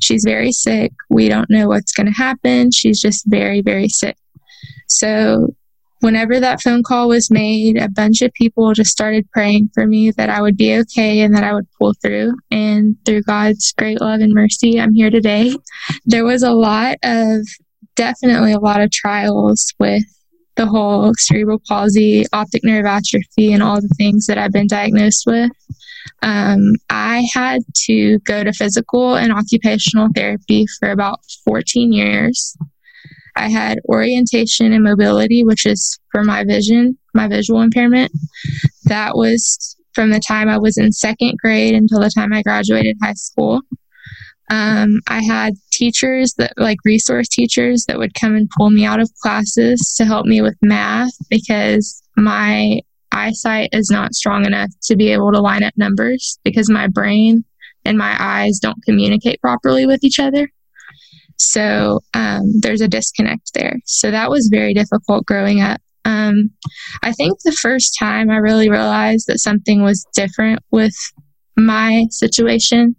She's 0.00 0.24
very 0.24 0.52
sick. 0.52 0.92
We 1.10 1.28
don't 1.28 1.50
know 1.50 1.68
what's 1.68 1.92
going 1.92 2.06
to 2.06 2.12
happen. 2.12 2.70
She's 2.70 3.00
just 3.00 3.24
very, 3.26 3.62
very 3.62 3.88
sick. 3.88 4.16
So 4.86 5.54
whenever 6.00 6.38
that 6.40 6.60
phone 6.62 6.82
call 6.82 7.08
was 7.08 7.30
made, 7.30 7.76
a 7.76 7.88
bunch 7.88 8.22
of 8.22 8.32
people 8.34 8.72
just 8.72 8.90
started 8.90 9.30
praying 9.32 9.70
for 9.74 9.86
me 9.86 10.10
that 10.12 10.30
I 10.30 10.40
would 10.40 10.56
be 10.56 10.76
okay 10.78 11.20
and 11.20 11.34
that 11.34 11.44
I 11.44 11.52
would 11.52 11.66
pull 11.78 11.94
through. 12.02 12.34
And 12.50 12.96
through 13.04 13.22
God's 13.22 13.72
great 13.76 14.00
love 14.00 14.20
and 14.20 14.32
mercy, 14.32 14.80
I'm 14.80 14.94
here 14.94 15.10
today. 15.10 15.56
There 16.06 16.24
was 16.24 16.42
a 16.42 16.52
lot 16.52 16.98
of, 17.02 17.40
definitely 17.96 18.52
a 18.52 18.60
lot 18.60 18.80
of 18.80 18.92
trials 18.92 19.74
with 19.78 20.04
the 20.56 20.66
whole 20.66 21.12
cerebral 21.16 21.62
palsy, 21.66 22.24
optic 22.32 22.64
nerve 22.64 22.84
atrophy, 22.84 23.52
and 23.52 23.62
all 23.62 23.80
the 23.80 23.94
things 23.96 24.26
that 24.26 24.38
I've 24.38 24.52
been 24.52 24.66
diagnosed 24.66 25.24
with. 25.26 25.50
Um, 26.22 26.74
I 26.90 27.26
had 27.32 27.62
to 27.86 28.18
go 28.20 28.42
to 28.42 28.52
physical 28.52 29.14
and 29.14 29.32
occupational 29.32 30.08
therapy 30.14 30.66
for 30.78 30.90
about 30.90 31.20
14 31.44 31.92
years. 31.92 32.56
I 33.38 33.48
had 33.48 33.78
orientation 33.88 34.72
and 34.72 34.82
mobility, 34.82 35.44
which 35.44 35.64
is 35.64 35.98
for 36.10 36.24
my 36.24 36.44
vision, 36.44 36.98
my 37.14 37.28
visual 37.28 37.60
impairment. 37.60 38.10
That 38.84 39.16
was 39.16 39.76
from 39.94 40.10
the 40.10 40.20
time 40.20 40.48
I 40.48 40.58
was 40.58 40.76
in 40.76 40.92
second 40.92 41.38
grade 41.38 41.74
until 41.74 42.00
the 42.00 42.10
time 42.10 42.32
I 42.32 42.42
graduated 42.42 42.96
high 43.02 43.14
school. 43.14 43.62
Um, 44.50 45.00
I 45.08 45.22
had 45.22 45.54
teachers 45.72 46.34
that, 46.38 46.54
like 46.56 46.78
resource 46.84 47.28
teachers, 47.28 47.84
that 47.86 47.98
would 47.98 48.14
come 48.14 48.34
and 48.34 48.50
pull 48.56 48.70
me 48.70 48.84
out 48.84 49.00
of 49.00 49.10
classes 49.22 49.94
to 49.98 50.04
help 50.04 50.26
me 50.26 50.40
with 50.40 50.56
math 50.62 51.12
because 51.28 52.02
my 52.16 52.80
eyesight 53.12 53.70
is 53.72 53.90
not 53.90 54.14
strong 54.14 54.46
enough 54.46 54.70
to 54.84 54.96
be 54.96 55.12
able 55.12 55.32
to 55.32 55.40
line 55.40 55.62
up 55.62 55.74
numbers 55.76 56.38
because 56.44 56.70
my 56.70 56.86
brain 56.86 57.44
and 57.84 57.98
my 57.98 58.16
eyes 58.18 58.58
don't 58.58 58.82
communicate 58.84 59.40
properly 59.40 59.86
with 59.86 60.02
each 60.02 60.18
other. 60.18 60.48
So 61.38 62.00
um, 62.14 62.42
there's 62.60 62.80
a 62.80 62.88
disconnect 62.88 63.52
there. 63.54 63.76
So 63.84 64.10
that 64.10 64.30
was 64.30 64.48
very 64.52 64.74
difficult 64.74 65.24
growing 65.26 65.60
up. 65.60 65.80
Um, 66.04 66.50
I 67.02 67.12
think 67.12 67.38
the 67.44 67.52
first 67.52 67.96
time 67.98 68.30
I 68.30 68.36
really 68.36 68.70
realized 68.70 69.26
that 69.28 69.40
something 69.40 69.82
was 69.82 70.06
different 70.14 70.60
with 70.70 70.94
my 71.56 72.06
situation 72.10 72.94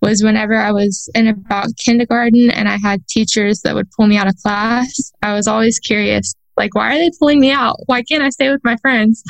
was 0.00 0.22
whenever 0.22 0.56
I 0.56 0.72
was 0.72 1.10
in 1.14 1.28
about 1.28 1.68
kindergarten 1.84 2.50
and 2.50 2.68
I 2.68 2.78
had 2.78 3.06
teachers 3.08 3.60
that 3.62 3.74
would 3.74 3.90
pull 3.90 4.06
me 4.06 4.16
out 4.16 4.28
of 4.28 4.36
class. 4.42 5.12
I 5.22 5.34
was 5.34 5.46
always 5.46 5.78
curious, 5.78 6.34
like, 6.56 6.74
why 6.74 6.96
are 6.96 6.98
they 6.98 7.10
pulling 7.18 7.40
me 7.40 7.50
out? 7.50 7.76
Why 7.86 8.02
can't 8.02 8.22
I 8.22 8.30
stay 8.30 8.50
with 8.50 8.64
my 8.64 8.76
friends? 8.76 9.22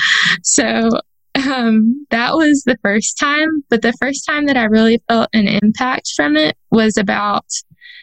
So 0.42 0.90
um, 1.34 2.06
that 2.10 2.34
was 2.34 2.62
the 2.64 2.78
first 2.82 3.18
time. 3.18 3.48
But 3.68 3.82
the 3.82 3.94
first 4.00 4.24
time 4.26 4.46
that 4.46 4.56
I 4.56 4.64
really 4.64 5.02
felt 5.08 5.28
an 5.32 5.48
impact 5.48 6.12
from 6.14 6.36
it 6.36 6.56
was 6.70 6.96
about 6.96 7.46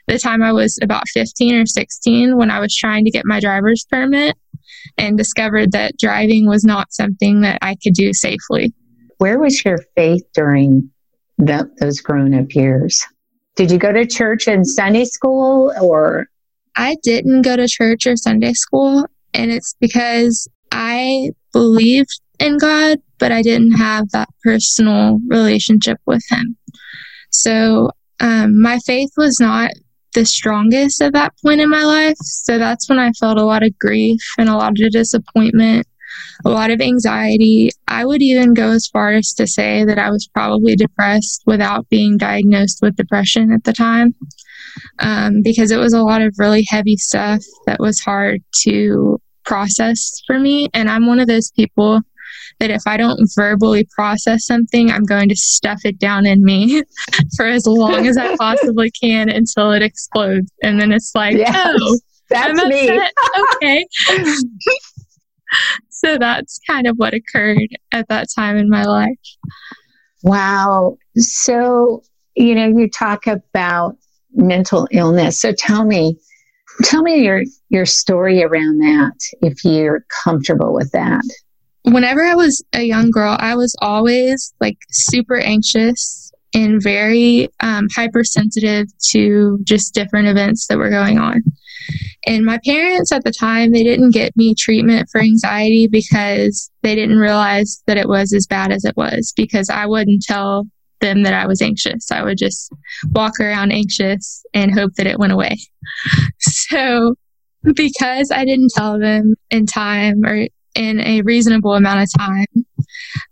the 0.07 0.19
time 0.19 0.43
I 0.43 0.51
was 0.51 0.77
about 0.81 1.07
15 1.09 1.55
or 1.55 1.65
16 1.65 2.37
when 2.37 2.51
I 2.51 2.59
was 2.59 2.75
trying 2.75 3.05
to 3.05 3.11
get 3.11 3.25
my 3.25 3.39
driver's 3.39 3.85
permit 3.89 4.35
and 4.97 5.17
discovered 5.17 5.71
that 5.71 5.97
driving 5.97 6.47
was 6.47 6.63
not 6.63 6.93
something 6.93 7.41
that 7.41 7.59
I 7.61 7.75
could 7.81 7.93
do 7.93 8.13
safely. 8.13 8.73
Where 9.17 9.39
was 9.39 9.63
your 9.63 9.79
faith 9.95 10.23
during 10.33 10.89
the, 11.37 11.69
those 11.79 12.01
grown 12.01 12.33
up 12.33 12.53
years? 12.53 13.05
Did 13.55 13.71
you 13.71 13.77
go 13.77 13.91
to 13.91 14.05
church 14.05 14.47
and 14.47 14.67
Sunday 14.67 15.05
school 15.05 15.73
or? 15.81 16.27
I 16.75 16.97
didn't 17.03 17.43
go 17.43 17.55
to 17.55 17.67
church 17.67 18.07
or 18.07 18.15
Sunday 18.15 18.53
school, 18.53 19.05
and 19.33 19.51
it's 19.51 19.75
because 19.79 20.47
I 20.71 21.31
believed 21.51 22.19
in 22.39 22.57
God, 22.57 22.97
but 23.19 23.31
I 23.31 23.43
didn't 23.43 23.73
have 23.73 24.09
that 24.09 24.29
personal 24.43 25.19
relationship 25.27 25.99
with 26.07 26.23
Him. 26.31 26.57
So 27.29 27.91
um, 28.19 28.59
my 28.59 28.79
faith 28.79 29.11
was 29.17 29.39
not 29.39 29.69
the 30.13 30.25
strongest 30.25 31.01
at 31.01 31.13
that 31.13 31.33
point 31.43 31.61
in 31.61 31.69
my 31.69 31.83
life. 31.83 32.17
So 32.19 32.57
that's 32.57 32.89
when 32.89 32.99
I 32.99 33.11
felt 33.11 33.37
a 33.37 33.45
lot 33.45 33.63
of 33.63 33.77
grief 33.79 34.21
and 34.37 34.49
a 34.49 34.55
lot 34.55 34.73
of 34.79 34.91
disappointment, 34.91 35.87
a 36.45 36.49
lot 36.49 36.71
of 36.71 36.81
anxiety. 36.81 37.69
I 37.87 38.05
would 38.05 38.21
even 38.21 38.53
go 38.53 38.71
as 38.71 38.87
far 38.87 39.11
as 39.11 39.33
to 39.33 39.47
say 39.47 39.85
that 39.85 39.99
I 39.99 40.09
was 40.09 40.27
probably 40.33 40.75
depressed 40.75 41.43
without 41.45 41.87
being 41.89 42.17
diagnosed 42.17 42.79
with 42.81 42.95
depression 42.95 43.51
at 43.51 43.63
the 43.63 43.73
time 43.73 44.15
um, 44.99 45.41
because 45.43 45.71
it 45.71 45.77
was 45.77 45.93
a 45.93 46.03
lot 46.03 46.21
of 46.21 46.35
really 46.37 46.65
heavy 46.69 46.97
stuff 46.97 47.43
that 47.65 47.79
was 47.79 47.99
hard 47.99 48.41
to 48.63 49.19
process 49.45 50.21
for 50.25 50.39
me. 50.39 50.69
And 50.73 50.89
I'm 50.89 51.05
one 51.05 51.19
of 51.19 51.27
those 51.27 51.51
people 51.51 52.01
that 52.63 52.71
if 52.71 52.83
I 52.87 52.95
don't 52.95 53.19
verbally 53.35 53.85
process 53.93 54.45
something, 54.45 54.89
I'm 54.89 55.03
going 55.03 55.27
to 55.27 55.35
stuff 55.35 55.81
it 55.83 55.99
down 55.99 56.25
in 56.25 56.45
me 56.45 56.81
for 57.35 57.45
as 57.45 57.65
long 57.65 58.07
as 58.07 58.17
I 58.17 58.35
possibly 58.39 58.89
can 58.89 59.29
until 59.29 59.73
it 59.73 59.81
explodes. 59.81 60.49
And 60.63 60.79
then 60.79 60.93
it's 60.93 61.11
like, 61.13 61.35
yes, 61.35 61.77
oh, 61.77 61.99
that's 62.29 62.57
I'm 62.57 62.69
me. 62.69 63.01
okay. 63.55 63.85
so 65.89 66.17
that's 66.17 66.61
kind 66.65 66.87
of 66.87 66.95
what 66.95 67.13
occurred 67.13 67.67
at 67.91 68.07
that 68.07 68.27
time 68.33 68.55
in 68.55 68.69
my 68.69 68.85
life. 68.85 69.09
Wow. 70.23 70.95
So, 71.17 72.01
you 72.37 72.55
know, 72.55 72.67
you 72.67 72.89
talk 72.89 73.27
about 73.27 73.97
mental 74.33 74.87
illness. 74.91 75.41
So 75.41 75.51
tell 75.51 75.83
me, 75.83 76.17
tell 76.83 77.01
me 77.01 77.25
your 77.25 77.43
your 77.67 77.85
story 77.85 78.41
around 78.41 78.79
that 78.79 79.19
if 79.41 79.65
you're 79.65 80.05
comfortable 80.23 80.73
with 80.73 80.91
that 80.93 81.25
whenever 81.83 82.23
I 82.23 82.35
was 82.35 82.63
a 82.73 82.83
young 82.83 83.11
girl, 83.11 83.37
I 83.39 83.55
was 83.55 83.75
always 83.81 84.53
like 84.59 84.77
super 84.91 85.37
anxious 85.37 86.31
and 86.53 86.81
very 86.81 87.49
um, 87.61 87.87
hypersensitive 87.95 88.87
to 89.09 89.59
just 89.63 89.93
different 89.93 90.27
events 90.27 90.67
that 90.67 90.77
were 90.77 90.89
going 90.89 91.17
on. 91.17 91.41
And 92.25 92.45
my 92.45 92.59
parents 92.65 93.11
at 93.11 93.23
the 93.25 93.31
time, 93.31 93.71
they 93.71 93.83
didn't 93.83 94.11
get 94.11 94.37
me 94.37 94.55
treatment 94.55 95.09
for 95.11 95.19
anxiety 95.19 95.87
because 95.87 96.71
they 96.81 96.95
didn't 96.95 97.17
realize 97.17 97.83
that 97.87 97.97
it 97.97 98.07
was 98.07 98.31
as 98.33 98.47
bad 98.47 98.71
as 98.71 98.85
it 98.85 98.95
was 98.95 99.33
because 99.35 99.69
I 99.69 99.85
wouldn't 99.85 100.23
tell 100.23 100.65
them 101.01 101.23
that 101.23 101.33
I 101.33 101.45
was 101.47 101.61
anxious. 101.61 102.11
I 102.11 102.23
would 102.23 102.37
just 102.37 102.71
walk 103.11 103.39
around 103.41 103.71
anxious 103.71 104.45
and 104.53 104.73
hope 104.73 104.93
that 104.93 105.07
it 105.07 105.19
went 105.19 105.33
away. 105.33 105.57
So 106.39 107.15
because 107.73 108.31
I 108.31 108.45
didn't 108.45 108.71
tell 108.75 108.99
them 108.99 109.35
in 109.49 109.65
time 109.65 110.25
or 110.25 110.47
in 110.75 110.99
a 110.99 111.21
reasonable 111.21 111.73
amount 111.73 112.01
of 112.01 112.09
time. 112.17 112.45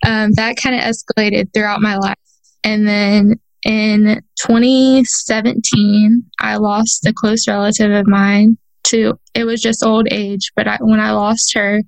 Um, 0.05 0.31
that 0.33 0.57
kind 0.57 0.75
of 0.75 0.81
escalated 0.81 1.53
throughout 1.53 1.81
my 1.81 1.95
life. 1.97 2.15
And 2.63 2.87
then 2.87 3.39
in 3.63 4.21
2017, 4.41 6.23
I 6.39 6.57
lost 6.57 7.05
a 7.05 7.13
close 7.13 7.47
relative 7.47 7.91
of 7.91 8.07
mine 8.07 8.57
to, 8.85 9.19
it 9.33 9.45
was 9.45 9.61
just 9.61 9.83
old 9.83 10.07
age, 10.11 10.51
but 10.55 10.67
I, 10.67 10.77
when 10.81 10.99
I 10.99 11.11
lost 11.11 11.53
her, 11.55 11.81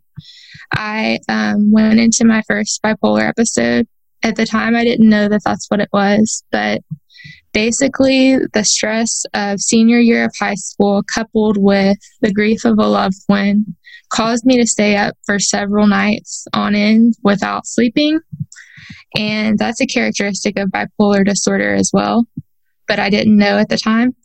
I 0.72 1.20
um, 1.30 1.72
went 1.72 2.00
into 2.00 2.26
my 2.26 2.42
first 2.48 2.82
bipolar 2.82 3.28
episode. 3.28 3.88
At 4.24 4.36
the 4.36 4.46
time, 4.46 4.76
I 4.76 4.84
didn't 4.84 5.10
know 5.10 5.28
that 5.28 5.42
that's 5.44 5.70
what 5.70 5.82
it 5.82 5.90
was, 5.92 6.44
but 6.52 6.82
basically 7.54 8.38
the 8.54 8.64
stress 8.64 9.26
of 9.34 9.60
senior 9.60 10.00
year 10.00 10.26
of 10.26 10.34
high 10.40 10.56
school 10.56 11.04
coupled 11.14 11.58
with 11.58 11.98
the 12.22 12.32
grief 12.32 12.66
of 12.66 12.78
a 12.80 12.88
loved 12.88 13.22
one 13.28 13.76
caused 14.14 14.46
me 14.46 14.58
to 14.58 14.68
stay 14.68 14.96
up 14.96 15.18
for 15.26 15.40
several 15.40 15.88
nights 15.88 16.48
on 16.54 16.76
end 16.76 17.16
without 17.24 17.66
sleeping. 17.66 18.20
And 19.18 19.58
that's 19.58 19.82
a 19.82 19.88
characteristic 19.88 20.58
of 20.58 20.70
bipolar 20.70 21.26
disorder 21.26 21.74
as 21.74 21.90
well. 21.94 22.26
But 22.88 23.00
I 23.00 23.10
didn't 23.10 23.38
know 23.38 23.58
at 23.58 23.70
the 23.70 23.78
time. 23.78 24.16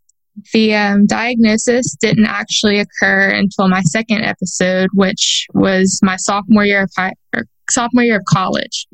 The 0.52 0.74
um, 0.74 1.06
diagnosis 1.06 1.96
didn't 1.96 2.26
actually 2.26 2.78
occur 2.78 3.30
until 3.30 3.68
my 3.68 3.82
second 3.82 4.24
episode, 4.24 4.88
which 4.92 5.46
was 5.52 5.98
my 6.02 6.16
sophomore 6.16 6.64
year 6.64 6.84
of 6.84 6.90
high, 6.96 7.14
sophomore 7.70 8.04
year 8.04 8.18
of 8.18 8.24
college. 8.28 8.86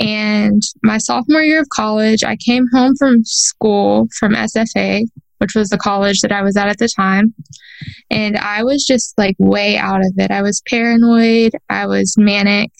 And 0.00 0.62
my 0.82 0.98
sophomore 0.98 1.42
year 1.42 1.60
of 1.60 1.68
college, 1.68 2.24
I 2.24 2.36
came 2.36 2.66
home 2.72 2.96
from 2.96 3.24
school 3.24 4.08
from 4.18 4.34
SFA 4.34 5.04
which 5.38 5.54
was 5.54 5.68
the 5.68 5.78
college 5.78 6.20
that 6.20 6.32
I 6.32 6.42
was 6.42 6.56
at 6.56 6.68
at 6.68 6.78
the 6.78 6.88
time. 6.88 7.34
And 8.10 8.36
I 8.36 8.64
was 8.64 8.84
just 8.84 9.16
like 9.18 9.36
way 9.38 9.76
out 9.76 10.00
of 10.00 10.12
it. 10.16 10.30
I 10.30 10.42
was 10.42 10.62
paranoid. 10.68 11.52
I 11.68 11.86
was 11.86 12.14
manic. 12.16 12.72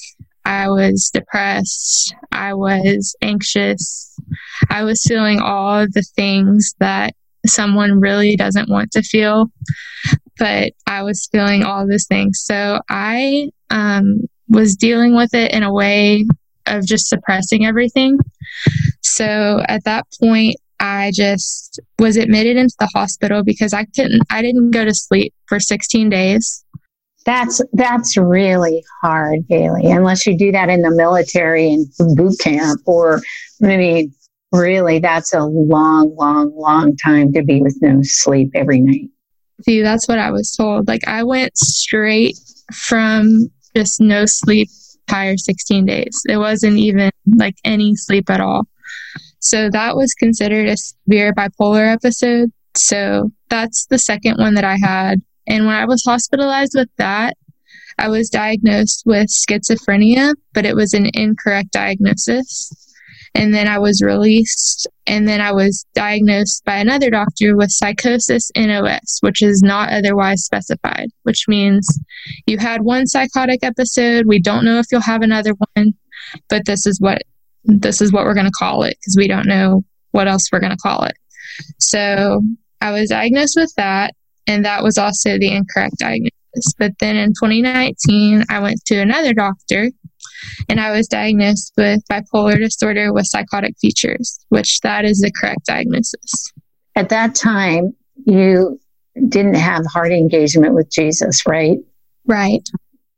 I 0.45 0.69
was 0.69 1.11
depressed. 1.13 2.15
I 2.31 2.55
was 2.55 3.17
anxious. 3.21 4.17
I 4.71 4.85
was 4.85 5.03
feeling 5.05 5.41
all 5.41 5.81
of 5.81 5.93
the 5.93 6.07
things 6.15 6.75
that 6.79 7.15
someone 7.47 8.01
really 8.01 8.37
doesn't 8.37 8.69
want 8.69 8.93
to 8.93 9.03
feel, 9.03 9.47
but 10.39 10.73
I 10.87 11.03
was 11.03 11.29
feeling 11.33 11.65
all 11.65 11.87
those 11.87 12.07
things. 12.07 12.43
So 12.45 12.81
I 12.89 13.51
um, 13.71 14.21
was 14.49 14.77
dealing 14.77 15.17
with 15.17 15.35
it 15.35 15.53
in 15.53 15.63
a 15.63 15.73
way 15.73 16.27
of 16.67 16.87
just 16.87 17.09
suppressing 17.09 17.67
everything. 17.67 18.19
So 19.03 19.63
at 19.69 19.85
that 19.85 20.07
point, 20.21 20.57
I 20.81 21.11
just 21.15 21.81
was 21.99 22.17
admitted 22.17 22.57
into 22.57 22.75
the 22.79 22.91
hospital 22.95 23.43
because 23.43 23.73
I 23.73 23.85
couldn't, 23.85 24.23
I 24.31 24.43
didn't 24.43 24.71
go 24.71 24.85
to 24.85 24.95
sleep 24.95 25.35
for 25.47 25.61
16 25.61 26.11
days. 26.11 26.65
That's 27.25 27.61
that's 27.73 28.17
really 28.17 28.85
hard, 29.03 29.49
Bailey. 29.49 29.91
Unless 29.91 30.27
you 30.27 30.39
do 30.39 30.53
that 30.53 30.69
in 30.69 30.83
the 30.83 30.93
military 30.93 31.73
and 31.73 31.87
boot 32.15 32.39
camp, 32.41 32.81
or 32.87 33.21
I 33.61 33.77
mean, 33.77 34.15
really, 34.53 35.01
that's 35.01 35.35
a 35.35 35.45
long, 35.45 36.15
long, 36.15 36.57
long 36.57 36.97
time 36.97 37.33
to 37.33 37.43
be 37.43 37.61
with 37.61 37.77
no 37.83 38.01
sleep 38.03 38.53
every 38.55 38.81
night. 38.81 39.11
See, 39.65 39.83
that's 39.83 40.07
what 40.07 40.21
I 40.21 40.31
was 40.31 40.55
told. 40.55 40.87
Like 40.87 41.09
I 41.09 41.25
went 41.25 41.57
straight 41.57 42.39
from 42.73 43.51
just 43.75 44.01
no 44.01 44.25
sleep 44.27 44.69
entire 45.09 45.37
16 45.37 45.87
days. 45.87 46.23
It 46.29 46.37
wasn't 46.37 46.79
even 46.79 47.11
like 47.37 47.57
any 47.65 47.95
sleep 47.97 48.31
at 48.31 48.41
all. 48.41 48.67
So 49.49 49.71
that 49.71 49.95
was 49.95 50.13
considered 50.15 50.69
a 50.69 50.77
severe 50.77 51.33
bipolar 51.33 51.87
episode. 51.93 52.51
So 52.75 53.31
that's 53.49 53.87
the 53.87 53.99
second 53.99 54.39
one 54.39 54.55
that 54.55 54.65
I 54.65 54.77
had. 54.77 55.23
And 55.47 55.67
when 55.67 55.77
I 55.77 55.85
was 55.85 56.03
hospitalized 56.05 56.73
with 56.75 56.89
that, 56.99 57.37
I 57.97 58.09
was 58.09 58.29
diagnosed 58.29 59.05
with 59.07 59.29
schizophrenia, 59.29 60.35
but 60.53 60.67
it 60.67 60.75
was 60.75 60.95
an 60.95 61.11
incorrect 61.15 61.71
diagnosis. 61.71 62.73
And 63.37 63.55
then 63.55 63.69
I 63.69 63.79
was 63.79 64.03
released. 64.03 64.89
And 65.07 65.29
then 65.29 65.41
I 65.41 65.53
was 65.53 65.87
diagnosed 65.95 66.65
by 66.65 66.79
another 66.79 67.09
doctor 67.09 67.57
with 67.57 67.71
psychosis 67.71 68.51
NOS, 68.57 69.19
which 69.21 69.43
is 69.43 69.63
not 69.63 69.93
otherwise 69.93 70.43
specified, 70.43 71.09
which 71.23 71.45
means 71.47 71.87
you 72.47 72.59
had 72.59 72.83
one 72.83 73.07
psychotic 73.07 73.63
episode. 73.63 74.27
We 74.27 74.41
don't 74.41 74.65
know 74.65 74.81
if 74.81 74.87
you'll 74.91 75.03
have 75.03 75.23
another 75.23 75.53
one, 75.75 75.93
but 76.49 76.67
this 76.67 76.85
is 76.85 77.01
what 77.01 77.23
this 77.67 78.01
is 78.01 78.13
what 78.13 78.25
we're 78.25 78.35
going 78.35 78.47
to 78.47 78.53
call 78.53 78.83
it 78.83 78.97
because 79.01 79.17
we 79.17 79.29
don't 79.29 79.47
know 79.47 79.85
what 80.13 80.29
else 80.29 80.49
we're 80.51 80.61
going 80.61 80.73
to 80.73 80.79
call 80.79 81.05
it. 81.05 81.17
So 81.79 82.43
I 82.81 82.93
was 82.93 83.11
diagnosed 83.11 83.57
with 83.57 83.73
that, 83.77 84.15
and 84.47 84.65
that 84.65 84.83
was 84.83 84.99
also 84.99 85.39
the 85.39 85.53
incorrect 85.53 85.99
diagnosis. 85.99 86.33
But 86.79 86.93
then 87.01 87.17
in 87.17 87.31
2019, 87.31 88.45
I 88.49 88.61
went 88.61 88.83
to 88.87 88.99
another 88.99 89.35
doctor 89.35 89.91
and 90.69 90.81
I 90.81 90.93
was 90.93 91.07
diagnosed 91.07 91.73
with 91.77 92.01
bipolar 92.11 92.59
disorder 92.59 93.13
with 93.13 93.27
psychotic 93.27 93.75
features, 93.79 94.39
which 94.49 94.81
that 94.81 95.05
is 95.05 95.19
the 95.21 95.31
correct 95.39 95.67
diagnosis. 95.67 96.53
At 96.95 97.11
that 97.11 97.35
time, 97.35 97.95
you 98.25 98.81
didn't 99.29 99.55
have 99.55 99.85
heart 99.87 100.13
engagement 100.13 100.75
with 100.75 100.91
Jesus, 100.91 101.47
right? 101.47 101.79
Right. 102.27 102.67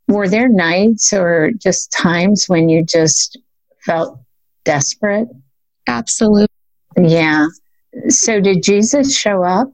Were 0.09 0.29
there 0.29 0.49
nights 0.49 1.13
or 1.13 1.53
just 1.57 1.93
times 1.93 2.47
when 2.49 2.69
you 2.69 2.85
just 2.85 3.39
felt 3.85 4.19
desperate? 4.69 5.29
Absolutely. 5.89 6.47
Yeah. 6.99 7.47
So, 8.09 8.39
did 8.39 8.63
Jesus 8.63 9.17
show 9.17 9.43
up 9.43 9.71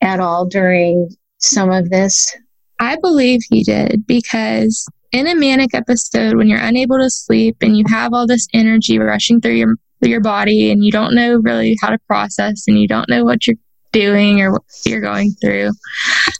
at 0.00 0.20
all 0.20 0.46
during 0.46 1.10
some 1.38 1.72
of 1.72 1.90
this? 1.90 2.36
I 2.78 2.96
believe 3.02 3.40
he 3.50 3.64
did 3.64 4.06
because 4.06 4.86
in 5.10 5.26
a 5.26 5.34
manic 5.34 5.74
episode, 5.74 6.36
when 6.36 6.46
you're 6.46 6.60
unable 6.60 6.98
to 6.98 7.10
sleep 7.10 7.56
and 7.60 7.76
you 7.76 7.84
have 7.88 8.12
all 8.14 8.28
this 8.28 8.46
energy 8.54 9.00
rushing 9.00 9.40
through 9.40 9.54
your 9.54 9.74
through 10.00 10.12
your 10.12 10.20
body 10.20 10.70
and 10.70 10.84
you 10.84 10.92
don't 10.92 11.16
know 11.16 11.38
really 11.38 11.76
how 11.82 11.90
to 11.90 11.98
process 12.06 12.62
and 12.68 12.80
you 12.80 12.86
don't 12.86 13.08
know 13.08 13.24
what 13.24 13.44
you're 13.44 13.56
doing 13.90 14.40
or 14.40 14.52
what 14.52 14.62
you're 14.86 15.00
going 15.00 15.32
through, 15.40 15.70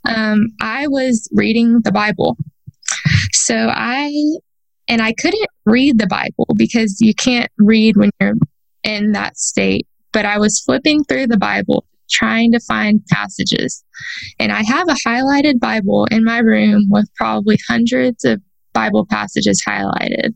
um, 0.08 0.46
I 0.61 0.87
was 0.87 1.28
reading 1.32 1.80
the 1.82 1.90
Bible. 1.90 2.37
So 3.32 3.56
I 3.56 4.12
and 4.88 5.03
I 5.03 5.12
couldn't 5.12 5.48
read 5.66 5.98
the 5.98 6.07
Bible 6.07 6.55
because 6.57 6.96
you 7.01 7.14
can't 7.14 7.51
read 7.59 7.96
when 7.96 8.11
you're 8.20 8.35
in 8.83 9.12
that 9.12 9.37
state. 9.37 9.87
But 10.12 10.24
I 10.24 10.38
was 10.38 10.61
flipping 10.61 11.05
through 11.05 11.27
the 11.27 11.37
Bible 11.37 11.85
trying 12.11 12.53
to 12.53 12.61
find 12.61 13.05
passages. 13.11 13.85
And 14.38 14.51
I 14.51 14.62
have 14.62 14.88
a 14.88 14.96
highlighted 15.07 15.61
Bible 15.61 16.07
in 16.11 16.24
my 16.24 16.38
room 16.38 16.87
with 16.90 17.09
probably 17.16 17.59
hundreds 17.68 18.24
of 18.24 18.40
Bible 18.72 19.07
passages 19.07 19.62
highlighted. 19.66 20.35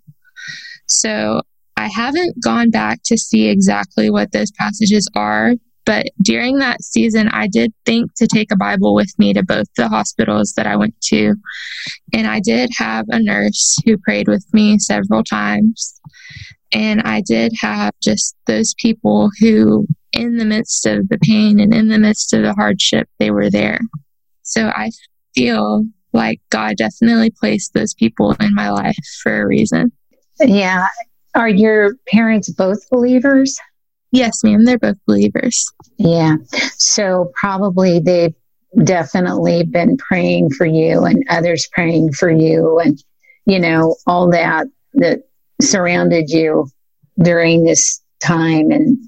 So 0.86 1.42
I 1.76 1.88
haven't 1.88 2.42
gone 2.42 2.70
back 2.70 3.00
to 3.06 3.16
see 3.16 3.48
exactly 3.48 4.10
what 4.10 4.32
those 4.32 4.50
passages 4.52 5.08
are, 5.16 5.54
but 5.84 6.06
during 6.22 6.58
that 6.58 6.82
season, 6.82 7.28
I 7.28 7.48
did 7.48 7.72
think 7.84 8.14
to 8.16 8.26
take 8.26 8.52
a 8.52 8.56
Bible 8.56 8.94
with 8.94 9.12
me 9.18 9.32
to 9.34 9.42
both 9.42 9.66
the 9.76 9.88
hospitals 9.88 10.52
that 10.56 10.66
I 10.66 10.76
went 10.76 11.00
to. 11.02 11.34
And 12.12 12.26
I 12.26 12.40
did 12.40 12.70
have 12.76 13.06
a 13.08 13.18
nurse 13.18 13.76
who 13.84 13.98
prayed 13.98 14.28
with 14.28 14.44
me 14.52 14.78
several 14.78 15.24
times. 15.24 16.00
And 16.72 17.02
I 17.02 17.20
did 17.20 17.52
have 17.60 17.92
just 18.02 18.36
those 18.46 18.74
people 18.78 19.30
who, 19.40 19.86
in 20.12 20.36
the 20.36 20.44
midst 20.44 20.86
of 20.86 21.08
the 21.08 21.18
pain 21.18 21.60
and 21.60 21.74
in 21.74 21.88
the 21.88 21.98
midst 21.98 22.32
of 22.32 22.42
the 22.42 22.54
hardship, 22.54 23.08
they 23.18 23.30
were 23.30 23.50
there. 23.50 23.80
So 24.42 24.68
I 24.68 24.90
feel 25.34 25.84
like 26.12 26.40
God 26.50 26.76
definitely 26.76 27.30
placed 27.30 27.74
those 27.74 27.94
people 27.94 28.34
in 28.40 28.54
my 28.54 28.70
life 28.70 28.96
for 29.22 29.42
a 29.42 29.46
reason. 29.46 29.92
Yeah. 30.40 30.86
Are 31.34 31.48
your 31.48 31.94
parents 32.08 32.50
both 32.50 32.88
believers? 32.90 33.58
Yes, 34.12 34.44
ma'am. 34.44 34.64
They're 34.64 34.78
both 34.78 34.98
believers. 35.06 35.72
Yeah. 35.96 36.36
So 36.76 37.32
probably 37.34 37.98
they've 37.98 38.34
definitely 38.84 39.64
been 39.64 39.96
praying 39.96 40.50
for 40.50 40.66
you 40.66 41.04
and 41.04 41.24
others 41.28 41.68
praying 41.72 42.12
for 42.12 42.30
you 42.30 42.78
and, 42.78 43.02
you 43.46 43.58
know, 43.58 43.96
all 44.06 44.30
that 44.30 44.66
that 44.94 45.22
surrounded 45.60 46.28
you 46.28 46.66
during 47.18 47.64
this 47.64 48.02
time 48.20 48.70
and 48.70 48.98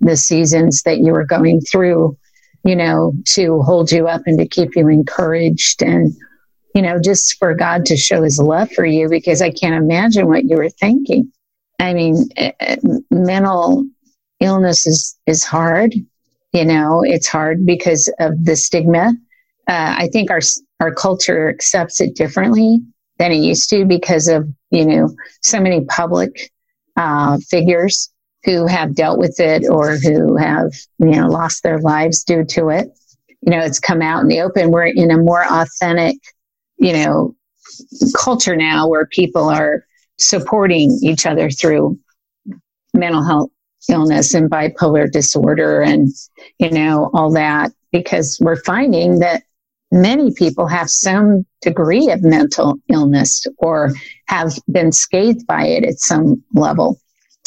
the 0.00 0.16
seasons 0.16 0.82
that 0.82 0.98
you 0.98 1.12
were 1.12 1.24
going 1.24 1.60
through, 1.60 2.16
you 2.64 2.76
know, 2.76 3.14
to 3.26 3.62
hold 3.62 3.90
you 3.90 4.08
up 4.08 4.22
and 4.26 4.38
to 4.38 4.46
keep 4.46 4.76
you 4.76 4.88
encouraged 4.88 5.82
and, 5.82 6.12
you 6.74 6.82
know, 6.82 7.00
just 7.00 7.38
for 7.38 7.54
God 7.54 7.86
to 7.86 7.96
show 7.96 8.22
his 8.22 8.38
love 8.38 8.70
for 8.72 8.84
you 8.84 9.08
because 9.08 9.40
I 9.40 9.50
can't 9.50 9.74
imagine 9.74 10.28
what 10.28 10.44
you 10.44 10.56
were 10.56 10.70
thinking. 10.70 11.32
I 11.78 11.94
mean, 11.94 12.28
eh, 12.36 12.52
eh, 12.60 12.76
mental 13.10 13.86
illness 14.40 14.86
is 14.86 15.18
is 15.26 15.44
hard. 15.44 15.94
You 16.52 16.64
know, 16.64 17.02
it's 17.04 17.28
hard 17.28 17.64
because 17.64 18.12
of 18.18 18.44
the 18.44 18.56
stigma. 18.56 19.12
Uh, 19.68 19.94
I 19.98 20.08
think 20.12 20.30
our 20.30 20.40
our 20.80 20.92
culture 20.92 21.48
accepts 21.48 22.00
it 22.00 22.16
differently 22.16 22.80
than 23.18 23.32
it 23.32 23.36
used 23.36 23.68
to 23.70 23.84
because 23.84 24.26
of 24.28 24.48
you 24.70 24.84
know 24.84 25.14
so 25.42 25.60
many 25.60 25.84
public 25.84 26.50
uh, 26.96 27.38
figures 27.48 28.10
who 28.44 28.66
have 28.66 28.94
dealt 28.94 29.18
with 29.18 29.38
it 29.38 29.68
or 29.68 29.96
who 29.96 30.36
have 30.36 30.72
you 30.98 31.10
know 31.10 31.28
lost 31.28 31.62
their 31.62 31.78
lives 31.78 32.24
due 32.24 32.44
to 32.44 32.70
it. 32.70 32.88
You 33.42 33.52
know, 33.52 33.60
it's 33.60 33.78
come 33.78 34.02
out 34.02 34.20
in 34.22 34.28
the 34.28 34.40
open. 34.40 34.70
We're 34.70 34.86
in 34.86 35.10
a 35.10 35.16
more 35.16 35.44
authentic, 35.50 36.16
you 36.76 36.92
know, 36.92 37.34
culture 38.16 38.56
now 38.56 38.88
where 38.88 39.06
people 39.06 39.48
are 39.48 39.84
supporting 40.18 40.98
each 41.02 41.24
other 41.24 41.50
through 41.50 41.98
mental 42.92 43.22
health 43.22 43.50
illness 43.88 44.34
and 44.34 44.50
bipolar 44.50 45.10
disorder 45.10 45.80
and, 45.80 46.08
you 46.58 46.70
know, 46.70 47.10
all 47.14 47.32
that, 47.32 47.72
because 47.92 48.38
we're 48.40 48.62
finding 48.62 49.20
that 49.20 49.42
many 49.90 50.32
people 50.32 50.66
have 50.66 50.90
some 50.90 51.44
degree 51.62 52.10
of 52.10 52.22
mental 52.22 52.76
illness 52.88 53.46
or 53.58 53.90
have 54.26 54.52
been 54.70 54.92
scathed 54.92 55.46
by 55.46 55.66
it 55.66 55.84
at 55.84 55.98
some 55.98 56.42
level. 56.54 57.00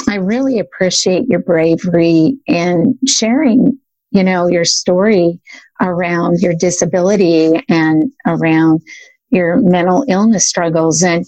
I 0.10 0.16
really 0.16 0.60
appreciate 0.60 1.28
your 1.28 1.40
bravery 1.40 2.38
in 2.46 2.98
sharing, 3.08 3.80
you 4.12 4.24
know, 4.24 4.48
your 4.48 4.66
story 4.66 5.40
around 5.80 6.40
your 6.42 6.54
disability 6.54 7.64
and 7.70 8.12
around 8.26 8.82
your 9.30 9.58
mental 9.58 10.04
illness 10.10 10.46
struggles. 10.46 11.02
And 11.02 11.26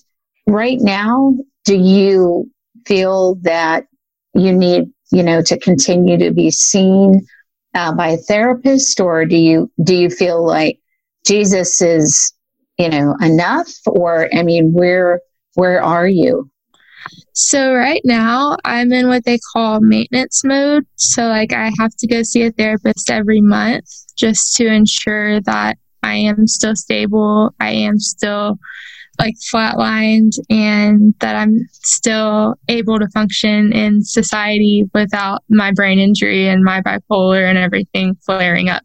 right 0.47 0.79
now, 0.81 1.37
do 1.63 1.77
you 1.77 2.51
feel 2.85 3.35
that 3.43 3.87
you 4.33 4.51
need 4.51 4.91
you 5.11 5.23
know, 5.23 5.41
to 5.41 5.59
continue 5.59 6.17
to 6.17 6.31
be 6.31 6.51
seen 6.51 7.25
uh, 7.73 7.93
by 7.93 8.09
a 8.09 8.17
therapist, 8.17 8.99
or 8.99 9.25
do 9.25 9.37
you 9.37 9.71
do 9.83 9.95
you 9.95 10.09
feel 10.09 10.45
like 10.45 10.79
Jesus 11.25 11.81
is, 11.81 12.33
you 12.77 12.89
know, 12.89 13.15
enough? 13.21 13.71
Or 13.85 14.29
I 14.33 14.43
mean, 14.43 14.73
where 14.73 15.21
where 15.55 15.81
are 15.83 16.07
you? 16.07 16.49
So 17.33 17.73
right 17.73 18.01
now 18.03 18.57
I'm 18.63 18.91
in 18.93 19.07
what 19.07 19.25
they 19.25 19.39
call 19.53 19.81
maintenance 19.81 20.43
mode. 20.43 20.85
So 20.95 21.27
like 21.27 21.53
I 21.53 21.71
have 21.79 21.91
to 21.99 22.07
go 22.07 22.23
see 22.23 22.43
a 22.43 22.51
therapist 22.51 23.09
every 23.09 23.41
month 23.41 23.85
just 24.17 24.55
to 24.55 24.67
ensure 24.67 25.41
that 25.41 25.77
I 26.01 26.15
am 26.15 26.47
still 26.47 26.75
stable, 26.75 27.53
I 27.59 27.71
am 27.71 27.99
still 27.99 28.57
like 29.19 29.35
flatlined 29.53 30.33
and 30.49 31.13
that 31.19 31.35
I'm 31.35 31.57
still 31.71 32.55
able 32.67 32.99
to 32.99 33.07
function 33.13 33.71
in 33.73 34.03
society 34.03 34.83
without 34.93 35.43
my 35.49 35.71
brain 35.71 35.99
injury 35.99 36.47
and 36.47 36.63
my 36.63 36.81
bipolar 36.81 37.47
and 37.47 37.57
everything 37.57 38.15
flaring 38.25 38.69
up. 38.69 38.83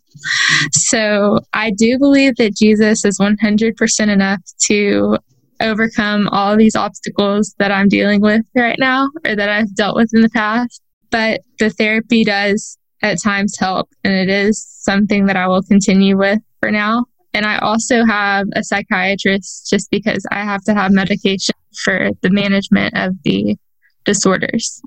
So 0.73 1.41
I 1.53 1.71
do 1.71 1.99
believe 1.99 2.37
that 2.37 2.57
Jesus 2.57 3.05
is 3.05 3.19
100% 3.19 4.09
enough 4.09 4.41
to 4.67 5.19
overcome 5.61 6.29
all 6.29 6.57
these 6.57 6.75
obstacles 6.75 7.55
that 7.59 7.71
I'm 7.71 7.89
dealing 7.89 8.21
with 8.21 8.43
right 8.55 8.79
now 8.79 9.09
or 9.27 9.37
that 9.37 9.49
I've 9.49 9.75
dealt 9.75 9.97
with 9.97 10.11
in 10.15 10.23
the 10.23 10.31
past. 10.31 10.81
But 11.11 11.41
the 11.59 11.71
therapy 11.71 12.25
does 12.25 12.79
at 13.03 13.21
times 13.23 13.57
help, 13.59 13.89
and 14.05 14.13
it 14.13 14.29
is 14.29 14.65
something 14.81 15.27
that 15.27 15.37
I 15.37 15.49
will 15.49 15.63
continue 15.63 16.17
with 16.17 16.41
for 16.61 16.71
now. 16.71 17.07
And 17.33 17.47
I 17.47 17.59
also 17.59 18.05
have 18.05 18.47
a 18.55 18.65
psychiatrist 18.65 19.71
just 19.71 19.91
because 19.91 20.27
I 20.31 20.43
have 20.43 20.63
to 20.65 20.75
have 20.75 20.93
medication 20.93 21.55
for 21.85 22.11
the 22.23 22.31
management 22.31 22.97
of 22.97 23.15
the 23.25 23.57
disorders. 24.05 24.83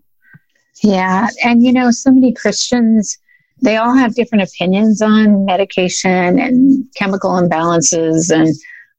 Yeah. 0.84 1.30
And, 1.44 1.64
you 1.64 1.72
know, 1.72 1.92
so 1.92 2.12
many 2.12 2.34
Christians, 2.34 3.18
they 3.62 3.78
all 3.78 3.94
have 3.94 4.16
different 4.16 4.44
opinions 4.44 5.02
on 5.02 5.46
medication 5.46 6.40
and 6.40 6.86
chemical 6.96 7.32
imbalances 7.32 8.30
and 8.30 8.54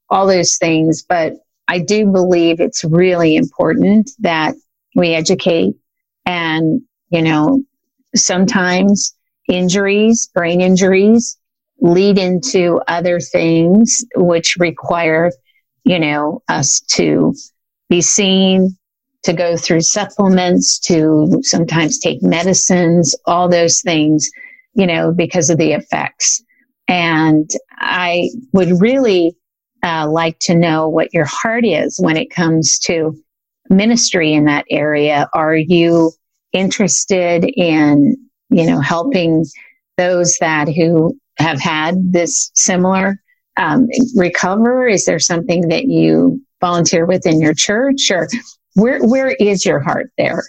all 0.09 0.25
those 0.25 0.57
things. 0.57 1.03
But 1.07 1.33
I 1.67 1.79
do 1.79 2.07
believe 2.11 2.59
it's 2.59 2.83
really 2.83 3.35
important 3.35 4.09
that 4.19 4.55
we 4.95 5.13
educate 5.13 5.75
and, 6.25 6.81
you 7.09 7.21
know, 7.21 7.61
sometimes 8.15 9.15
injuries, 9.47 10.29
brain 10.33 10.61
injuries, 10.61 11.37
lead 11.79 12.17
into 12.17 12.81
other 12.87 13.19
things 13.19 14.03
which 14.15 14.57
require, 14.59 15.31
you 15.83 15.99
know, 15.99 16.41
us 16.47 16.79
to 16.79 17.33
be 17.89 18.01
seen, 18.01 18.75
to 19.23 19.33
go 19.33 19.57
through 19.57 19.81
supplements, 19.81 20.79
to 20.79 21.39
sometimes 21.41 21.99
take 21.99 22.21
medicines, 22.21 23.15
all 23.25 23.49
those 23.49 23.81
things, 23.81 24.29
you 24.73 24.87
know, 24.87 25.11
because 25.11 25.49
of 25.49 25.57
the 25.57 25.73
effects. 25.73 26.43
And 26.87 27.49
I 27.71 28.29
would 28.53 28.79
really 28.79 29.35
uh, 29.83 30.07
like 30.09 30.39
to 30.39 30.55
know 30.55 30.87
what 30.89 31.13
your 31.13 31.25
heart 31.25 31.65
is 31.65 31.99
when 31.99 32.17
it 32.17 32.29
comes 32.29 32.79
to 32.79 33.15
ministry 33.69 34.33
in 34.33 34.45
that 34.45 34.65
area. 34.69 35.27
Are 35.33 35.55
you 35.55 36.11
interested 36.53 37.43
in, 37.43 38.15
you 38.49 38.65
know, 38.65 38.79
helping 38.79 39.45
those 39.97 40.37
that 40.39 40.67
who 40.67 41.17
have 41.45 41.59
had 41.61 42.11
this 42.11 42.51
similar 42.55 43.21
um, 43.57 43.87
recover? 44.15 44.87
Is 44.87 45.05
there 45.05 45.19
something 45.19 45.67
that 45.69 45.85
you 45.85 46.41
volunteer 46.59 47.05
with 47.05 47.27
in 47.27 47.39
your 47.39 47.53
church, 47.53 48.09
or 48.09 48.27
where 48.73 48.99
where 49.05 49.31
is 49.39 49.63
your 49.63 49.79
heart 49.79 50.11
there? 50.17 50.43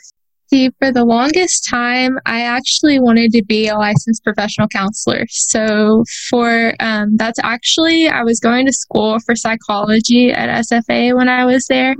See, 0.48 0.70
for 0.78 0.92
the 0.92 1.04
longest 1.04 1.68
time, 1.68 2.18
I 2.24 2.42
actually 2.42 3.00
wanted 3.00 3.32
to 3.32 3.44
be 3.44 3.66
a 3.66 3.76
licensed 3.76 4.22
professional 4.24 4.68
counselor. 4.68 5.26
So, 5.28 6.04
for 6.30 6.74
um, 6.80 7.16
that's 7.16 7.40
actually, 7.42 8.08
I 8.08 8.22
was 8.22 8.40
going 8.40 8.64
to 8.66 8.72
school 8.72 9.18
for 9.26 9.36
psychology 9.36 10.30
at 10.30 10.64
SFA 10.64 11.14
when 11.14 11.28
I 11.28 11.44
was 11.44 11.66
there, 11.66 11.94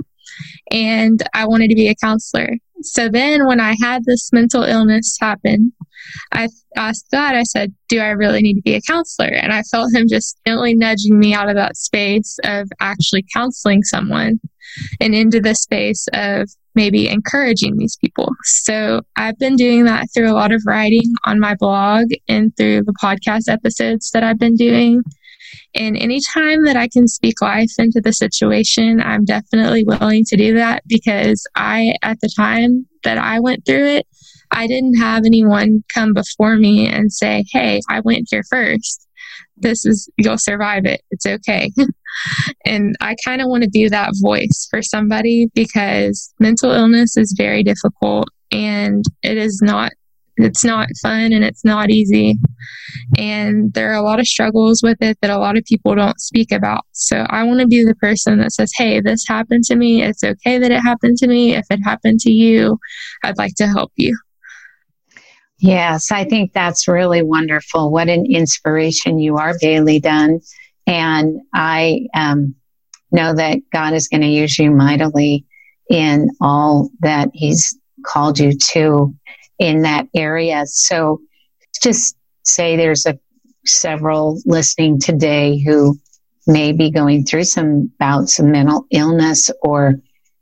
and 0.71 1.21
I 1.35 1.45
wanted 1.45 1.69
to 1.69 1.75
be 1.75 1.89
a 1.89 1.95
counselor. 1.95 2.49
So 2.81 3.09
then, 3.09 3.47
when 3.47 3.59
I 3.59 3.75
had 3.81 4.05
this 4.05 4.31
mental 4.31 4.63
illness 4.63 5.17
happen, 5.19 5.73
I 6.31 6.47
asked 6.75 7.07
God, 7.11 7.35
I 7.35 7.43
said, 7.43 7.73
Do 7.89 7.99
I 7.99 8.09
really 8.09 8.41
need 8.41 8.55
to 8.55 8.61
be 8.61 8.75
a 8.75 8.81
counselor? 8.81 9.29
And 9.29 9.51
I 9.51 9.63
felt 9.63 9.93
Him 9.93 10.07
just 10.07 10.37
gently 10.45 10.75
nudging 10.75 11.17
me 11.17 11.33
out 11.33 11.49
of 11.49 11.55
that 11.55 11.77
space 11.77 12.37
of 12.43 12.69
actually 12.79 13.25
counseling 13.33 13.83
someone 13.83 14.39
and 14.99 15.15
into 15.15 15.39
the 15.39 15.55
space 15.55 16.07
of 16.13 16.49
maybe 16.75 17.09
encouraging 17.09 17.75
these 17.75 17.97
people. 17.97 18.29
So 18.43 19.01
I've 19.15 19.39
been 19.39 19.55
doing 19.55 19.85
that 19.85 20.07
through 20.13 20.31
a 20.31 20.35
lot 20.35 20.51
of 20.51 20.61
writing 20.67 21.13
on 21.25 21.39
my 21.39 21.55
blog 21.55 22.05
and 22.27 22.55
through 22.55 22.83
the 22.83 22.93
podcast 23.01 23.51
episodes 23.51 24.11
that 24.11 24.23
I've 24.23 24.37
been 24.37 24.55
doing. 24.55 25.01
And 25.75 25.97
anytime 25.97 26.65
that 26.65 26.75
I 26.75 26.87
can 26.87 27.07
speak 27.07 27.41
life 27.41 27.71
into 27.77 28.01
the 28.01 28.13
situation, 28.13 29.01
I'm 29.01 29.25
definitely 29.25 29.83
willing 29.83 30.25
to 30.25 30.37
do 30.37 30.55
that 30.55 30.83
because 30.87 31.45
I, 31.55 31.95
at 32.03 32.19
the 32.21 32.29
time 32.35 32.87
that 33.03 33.17
I 33.17 33.39
went 33.39 33.65
through 33.65 33.85
it, 33.85 34.07
I 34.51 34.67
didn't 34.67 34.95
have 34.95 35.25
anyone 35.25 35.83
come 35.93 36.13
before 36.13 36.55
me 36.55 36.87
and 36.87 37.11
say, 37.11 37.43
Hey, 37.51 37.81
I 37.89 37.99
went 37.99 38.27
here 38.29 38.43
first. 38.49 39.07
This 39.57 39.85
is, 39.85 40.09
you'll 40.17 40.37
survive 40.37 40.85
it. 40.85 41.01
It's 41.11 41.25
okay. 41.25 41.71
and 42.65 42.95
I 43.01 43.15
kind 43.25 43.41
of 43.41 43.49
want 43.49 43.63
to 43.63 43.69
be 43.69 43.87
that 43.89 44.13
voice 44.21 44.67
for 44.69 44.81
somebody 44.81 45.49
because 45.53 46.33
mental 46.39 46.71
illness 46.71 47.17
is 47.17 47.35
very 47.37 47.63
difficult 47.63 48.29
and 48.51 49.03
it 49.23 49.37
is 49.37 49.59
not 49.61 49.91
it's 50.37 50.63
not 50.63 50.87
fun 51.01 51.33
and 51.33 51.43
it's 51.43 51.65
not 51.65 51.89
easy. 51.89 52.37
And 53.17 53.73
there 53.73 53.91
are 53.91 53.95
a 53.95 54.03
lot 54.03 54.19
of 54.19 54.27
struggles 54.27 54.81
with 54.83 54.97
it 55.01 55.17
that 55.21 55.31
a 55.31 55.37
lot 55.37 55.57
of 55.57 55.65
people 55.65 55.95
don't 55.95 56.19
speak 56.19 56.51
about. 56.51 56.85
So 56.91 57.25
I 57.29 57.43
want 57.43 57.59
to 57.61 57.67
be 57.67 57.83
the 57.83 57.95
person 57.95 58.39
that 58.39 58.51
says, 58.51 58.71
hey, 58.75 59.01
this 59.01 59.25
happened 59.27 59.63
to 59.65 59.75
me. 59.75 60.03
It's 60.03 60.23
okay 60.23 60.57
that 60.59 60.71
it 60.71 60.81
happened 60.81 61.17
to 61.17 61.27
me. 61.27 61.55
If 61.55 61.65
it 61.69 61.79
happened 61.83 62.19
to 62.21 62.31
you, 62.31 62.79
I'd 63.23 63.37
like 63.37 63.55
to 63.55 63.67
help 63.67 63.91
you. 63.95 64.17
Yes, 65.59 66.11
I 66.11 66.23
think 66.23 66.53
that's 66.53 66.87
really 66.87 67.23
wonderful. 67.23 67.91
What 67.91 68.09
an 68.09 68.25
inspiration 68.29 69.17
you 69.17 69.37
are, 69.37 69.55
Bailey 69.59 69.99
Dunn. 69.99 70.39
And 70.85 71.41
I 71.53 72.07
um, 72.13 72.55
know 73.11 73.33
that 73.33 73.59
God 73.73 73.93
is 73.93 74.07
going 74.07 74.21
to 74.21 74.27
use 74.27 74.59
you 74.59 74.69
mightily 74.69 75.45
in 75.89 76.29
all 76.41 76.89
that 76.99 77.29
He's 77.33 77.75
called 78.05 78.37
you 78.37 78.55
to 78.55 79.15
in 79.59 79.81
that 79.81 80.07
area. 80.15 80.65
So 80.65 81.21
just 81.81 82.15
say 82.43 82.75
there's 82.75 83.05
a 83.05 83.19
several 83.65 84.39
listening 84.45 84.99
today 84.99 85.59
who 85.59 85.97
may 86.47 86.71
be 86.71 86.89
going 86.89 87.25
through 87.25 87.43
some 87.43 87.91
bouts 87.99 88.39
of 88.39 88.45
mental 88.45 88.85
illness 88.91 89.51
or 89.61 89.95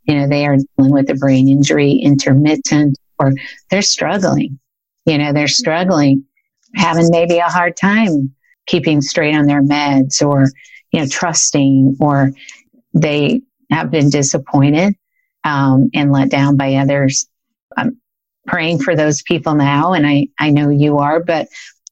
you 0.03 0.13
know 0.13 0.27
they 0.27 0.45
are 0.45 0.57
dealing 0.77 0.91
with 0.91 1.09
a 1.09 1.15
brain 1.15 1.49
injury 1.49 1.93
intermittent 1.93 2.97
or 3.17 3.33
they're 3.71 3.81
struggling 3.81 4.59
you 5.05 5.17
know 5.17 5.33
they're 5.33 5.47
struggling 5.47 6.23
having 6.75 7.09
maybe 7.09 7.39
a 7.39 7.45
hard 7.45 7.75
time 7.75 8.31
keeping 8.67 9.01
straight 9.01 9.35
on 9.35 9.47
their 9.47 9.63
meds 9.63 10.21
or 10.21 10.45
you 10.91 10.99
know 10.99 11.07
trusting 11.07 11.97
or 11.99 12.31
they 12.93 13.41
have 13.71 13.89
been 13.89 14.11
disappointed 14.11 14.93
um, 15.43 15.89
and 15.95 16.11
let 16.11 16.29
down 16.29 16.55
by 16.55 16.75
others 16.75 17.27
um, 17.77 17.97
praying 18.47 18.79
for 18.79 18.95
those 18.95 19.21
people 19.23 19.55
now, 19.55 19.93
and 19.93 20.05
I, 20.05 20.27
I 20.39 20.49
know 20.49 20.69
you 20.69 20.97
are, 20.97 21.23
but 21.23 21.47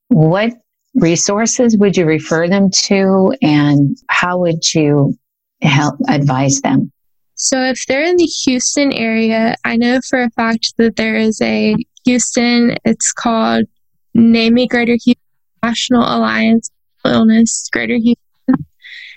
what 0.07 0.53
resources 0.95 1.77
would 1.77 1.97
you 1.97 2.05
refer 2.05 2.47
them 2.47 2.69
to 2.69 3.33
and 3.41 3.97
how 4.09 4.39
would 4.39 4.73
you 4.73 5.17
help 5.61 5.95
advise 6.07 6.61
them? 6.61 6.91
So, 7.35 7.61
if 7.61 7.85
they're 7.87 8.03
in 8.03 8.17
the 8.17 8.25
Houston 8.25 8.93
area, 8.93 9.55
I 9.65 9.75
know 9.75 9.99
for 10.07 10.21
a 10.21 10.29
fact 10.31 10.73
that 10.77 10.95
there 10.95 11.15
is 11.15 11.41
a 11.41 11.75
Houston, 12.05 12.77
it's 12.85 13.11
called 13.11 13.65
NAMI 14.13 14.67
Greater 14.67 14.97
Houston 15.03 15.21
National 15.63 16.03
Alliance 16.03 16.69
Illness 17.03 17.69
Greater 17.71 17.95
Houston, 17.95 18.65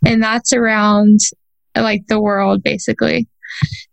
and 0.04 0.22
that's 0.22 0.52
around 0.52 1.20
like 1.76 2.06
the 2.06 2.20
world 2.20 2.62
basically 2.62 3.28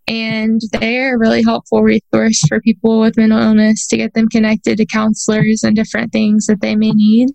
and 0.07 0.61
they're 0.71 1.15
a 1.15 1.19
really 1.19 1.43
helpful 1.43 1.81
resource 1.81 2.41
for 2.47 2.59
people 2.61 2.99
with 2.99 3.17
mental 3.17 3.39
illness 3.39 3.87
to 3.87 3.97
get 3.97 4.13
them 4.13 4.27
connected 4.29 4.77
to 4.77 4.85
counselors 4.85 5.63
and 5.63 5.75
different 5.75 6.11
things 6.11 6.45
that 6.47 6.61
they 6.61 6.75
may 6.75 6.91
need. 6.91 7.29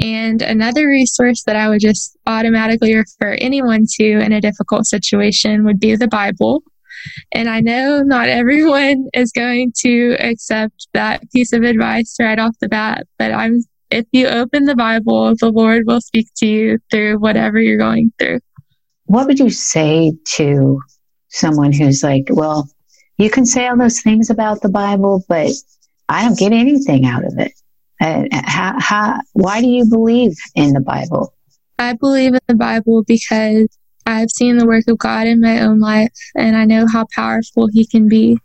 And 0.00 0.42
another 0.42 0.86
resource 0.86 1.42
that 1.44 1.56
I 1.56 1.68
would 1.68 1.80
just 1.80 2.16
automatically 2.26 2.94
refer 2.94 3.34
anyone 3.40 3.86
to 3.98 4.04
in 4.04 4.32
a 4.32 4.40
difficult 4.40 4.86
situation 4.86 5.64
would 5.64 5.80
be 5.80 5.96
the 5.96 6.08
Bible. 6.08 6.62
And 7.32 7.48
I 7.48 7.60
know 7.60 8.02
not 8.02 8.28
everyone 8.28 9.08
is 9.14 9.32
going 9.32 9.72
to 9.78 10.16
accept 10.18 10.88
that 10.92 11.22
piece 11.30 11.52
of 11.52 11.62
advice 11.62 12.16
right 12.20 12.38
off 12.38 12.56
the 12.60 12.68
bat, 12.68 13.06
but 13.18 13.32
I'm 13.32 13.60
if 13.88 14.04
you 14.10 14.26
open 14.26 14.64
the 14.64 14.74
Bible, 14.74 15.34
the 15.38 15.50
Lord 15.50 15.84
will 15.86 16.00
speak 16.00 16.26
to 16.38 16.46
you 16.46 16.78
through 16.90 17.18
whatever 17.18 17.60
you're 17.60 17.78
going 17.78 18.12
through. 18.18 18.40
What 19.04 19.28
would 19.28 19.38
you 19.38 19.50
say 19.50 20.12
to 20.32 20.80
someone 21.36 21.72
who's 21.72 22.02
like, 22.02 22.26
well, 22.30 22.68
you 23.18 23.30
can 23.30 23.46
say 23.46 23.66
all 23.66 23.76
those 23.76 24.00
things 24.00 24.30
about 24.30 24.60
the 24.62 24.68
Bible, 24.68 25.24
but 25.28 25.50
I 26.08 26.24
don't 26.24 26.38
get 26.38 26.52
anything 26.52 27.06
out 27.06 27.24
of 27.24 27.38
it. 27.38 27.52
Uh, 28.00 28.24
how, 28.32 28.74
how, 28.78 29.20
why 29.32 29.60
do 29.60 29.68
you 29.68 29.86
believe 29.86 30.36
in 30.54 30.72
the 30.72 30.80
Bible? 30.80 31.34
I 31.78 31.94
believe 31.94 32.34
in 32.34 32.40
the 32.46 32.54
Bible 32.54 33.04
because 33.04 33.68
I've 34.06 34.30
seen 34.30 34.58
the 34.58 34.66
work 34.66 34.84
of 34.88 34.98
God 34.98 35.26
in 35.26 35.40
my 35.40 35.60
own 35.60 35.80
life 35.80 36.12
and 36.36 36.56
I 36.56 36.64
know 36.64 36.86
how 36.86 37.06
powerful 37.14 37.68
He 37.72 37.86
can 37.86 38.08
be. 38.08 38.38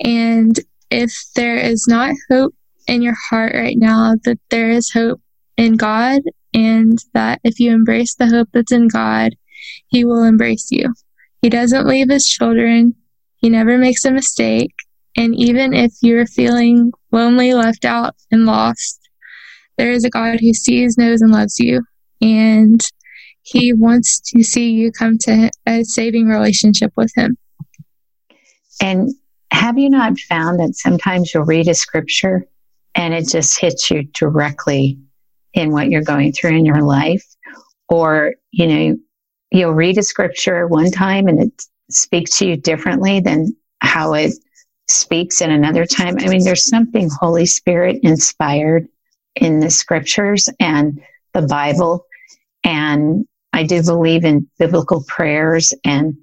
And 0.00 0.58
if 0.90 1.12
there 1.34 1.56
is 1.56 1.86
not 1.88 2.14
hope 2.30 2.54
in 2.86 3.02
your 3.02 3.16
heart 3.30 3.52
right 3.54 3.76
now, 3.76 4.14
that 4.24 4.38
there 4.50 4.70
is 4.70 4.90
hope 4.90 5.20
in 5.56 5.76
God, 5.76 6.22
and 6.54 6.98
that 7.12 7.40
if 7.44 7.60
you 7.60 7.72
embrace 7.72 8.14
the 8.14 8.28
hope 8.28 8.48
that's 8.52 8.72
in 8.72 8.88
God, 8.88 9.34
He 9.88 10.04
will 10.04 10.22
embrace 10.22 10.68
you. 10.70 10.94
He 11.42 11.48
doesn't 11.48 11.86
leave 11.86 12.10
his 12.10 12.26
children. 12.26 12.94
He 13.36 13.48
never 13.48 13.78
makes 13.78 14.04
a 14.04 14.10
mistake. 14.10 14.74
And 15.16 15.34
even 15.36 15.74
if 15.74 15.92
you're 16.02 16.26
feeling 16.26 16.92
lonely, 17.12 17.54
left 17.54 17.84
out, 17.84 18.14
and 18.30 18.46
lost, 18.46 19.00
there 19.76 19.90
is 19.90 20.04
a 20.04 20.10
God 20.10 20.40
who 20.40 20.52
sees, 20.52 20.98
knows, 20.98 21.22
and 21.22 21.32
loves 21.32 21.58
you. 21.58 21.82
And 22.20 22.80
he 23.42 23.72
wants 23.72 24.20
to 24.32 24.42
see 24.42 24.70
you 24.70 24.92
come 24.92 25.18
to 25.22 25.50
a 25.66 25.84
saving 25.84 26.26
relationship 26.26 26.92
with 26.96 27.12
him. 27.16 27.36
And 28.82 29.10
have 29.52 29.78
you 29.78 29.90
not 29.90 30.18
found 30.18 30.60
that 30.60 30.74
sometimes 30.74 31.32
you'll 31.32 31.44
read 31.44 31.68
a 31.68 31.74
scripture 31.74 32.46
and 32.94 33.14
it 33.14 33.28
just 33.28 33.60
hits 33.60 33.90
you 33.90 34.04
directly 34.14 34.98
in 35.54 35.72
what 35.72 35.88
you're 35.88 36.02
going 36.02 36.32
through 36.32 36.56
in 36.58 36.64
your 36.64 36.82
life? 36.82 37.24
Or, 37.88 38.34
you 38.50 38.66
know, 38.66 38.96
you'll 39.50 39.72
read 39.72 39.98
a 39.98 40.02
scripture 40.02 40.66
one 40.66 40.90
time 40.90 41.26
and 41.28 41.42
it 41.42 41.62
speaks 41.90 42.38
to 42.38 42.46
you 42.46 42.56
differently 42.56 43.20
than 43.20 43.56
how 43.80 44.14
it 44.14 44.32
speaks 44.88 45.40
in 45.40 45.50
another 45.50 45.86
time. 45.86 46.16
I 46.18 46.28
mean, 46.28 46.44
there's 46.44 46.64
something 46.64 47.08
Holy 47.10 47.46
Spirit 47.46 48.00
inspired 48.02 48.88
in 49.36 49.60
the 49.60 49.70
scriptures 49.70 50.48
and 50.60 51.00
the 51.34 51.42
Bible. 51.42 52.04
And 52.64 53.26
I 53.52 53.64
do 53.64 53.82
believe 53.82 54.24
in 54.24 54.48
biblical 54.58 55.04
prayers 55.06 55.72
and, 55.84 56.16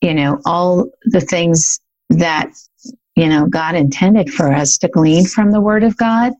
you 0.00 0.14
know, 0.14 0.40
all 0.44 0.88
the 1.04 1.20
things 1.20 1.80
that, 2.10 2.52
you 3.16 3.28
know, 3.28 3.46
God 3.46 3.74
intended 3.74 4.32
for 4.32 4.52
us 4.52 4.78
to 4.78 4.88
glean 4.88 5.26
from 5.26 5.50
the 5.50 5.60
Word 5.60 5.82
of 5.82 5.96
God. 5.96 6.32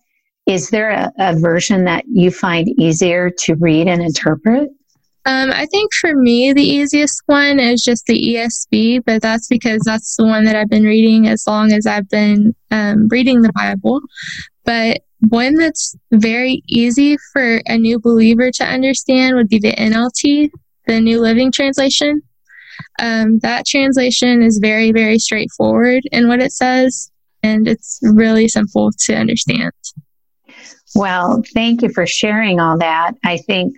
Is 0.47 0.71
there 0.71 0.91
a, 0.91 1.13
a 1.19 1.39
version 1.39 1.85
that 1.85 2.05
you 2.09 2.31
find 2.31 2.69
easier 2.81 3.31
to 3.31 3.55
read 3.57 3.89
and 3.89 4.03
interpret? 4.03 4.71
Um, 5.29 5.53
I 5.53 5.67
think 5.67 5.93
for 5.93 6.15
me, 6.15 6.55
the 6.55 6.63
easiest 6.63 7.23
one 7.27 7.61
is 7.61 7.85
just 7.85 8.07
the 8.07 8.15
ESV, 8.19 9.05
but 9.05 9.21
that's 9.21 9.47
because 9.47 9.83
that's 9.85 10.17
the 10.17 10.25
one 10.25 10.45
that 10.47 10.57
I've 10.57 10.71
been 10.71 10.85
reading 10.85 11.29
as 11.29 11.47
long 11.47 11.71
as 11.71 11.87
I've 11.87 12.09
been 12.09 12.55
um, 12.71 13.09
reading 13.09 13.43
the 13.43 13.53
Bible. 13.55 14.01
But 14.65 15.03
one 15.29 15.57
that's 15.57 15.95
very 16.13 16.63
easy 16.67 17.19
for 17.35 17.61
a 17.67 17.77
new 17.77 18.01
believer 18.01 18.51
to 18.53 18.65
understand 18.65 19.37
would 19.37 19.51
be 19.51 19.59
the 19.59 19.75
NLT, 19.75 20.51
the 20.87 20.99
New 20.99 21.21
Living 21.21 21.53
Translation. 21.53 22.23
Um, 22.99 23.39
that 23.41 23.67
translation 23.67 24.41
is 24.41 24.59
very, 24.63 24.93
very 24.93 25.19
straightforward 25.19 26.05
in 26.11 26.29
what 26.29 26.41
it 26.41 26.53
says, 26.53 27.11
and 27.43 27.69
it's 27.69 28.01
really 28.03 28.49
simple 28.49 28.93
to 29.01 29.15
understand. 29.15 29.73
Well, 30.95 31.43
thank 31.53 31.83
you 31.83 31.91
for 31.93 32.07
sharing 32.07 32.61
all 32.61 32.79
that. 32.79 33.13
I 33.27 33.37
think 33.37 33.77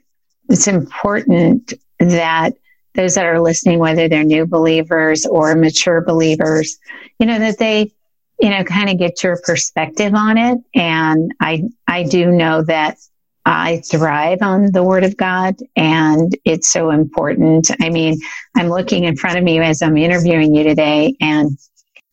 it's 0.50 0.66
important 0.66 1.72
that 1.98 2.54
those 2.94 3.14
that 3.14 3.24
are 3.24 3.40
listening, 3.40 3.78
whether 3.78 4.08
they're 4.08 4.24
new 4.24 4.46
believers 4.46 5.24
or 5.24 5.54
mature 5.54 6.00
believers, 6.00 6.76
you 7.18 7.26
know, 7.26 7.38
that 7.38 7.58
they, 7.58 7.92
you 8.40 8.50
know, 8.50 8.64
kind 8.64 8.90
of 8.90 8.98
get 8.98 9.22
your 9.22 9.40
perspective 9.44 10.14
on 10.14 10.36
it. 10.36 10.58
And 10.74 11.32
I, 11.40 11.64
I 11.86 12.02
do 12.02 12.30
know 12.32 12.62
that 12.64 12.98
I 13.46 13.82
thrive 13.90 14.42
on 14.42 14.72
the 14.72 14.82
word 14.82 15.04
of 15.04 15.16
God 15.16 15.56
and 15.76 16.36
it's 16.44 16.70
so 16.70 16.90
important. 16.90 17.70
I 17.80 17.88
mean, 17.88 18.18
I'm 18.56 18.68
looking 18.68 19.04
in 19.04 19.16
front 19.16 19.38
of 19.38 19.44
me 19.44 19.60
as 19.60 19.82
I'm 19.82 19.96
interviewing 19.96 20.54
you 20.54 20.64
today 20.64 21.14
and 21.20 21.56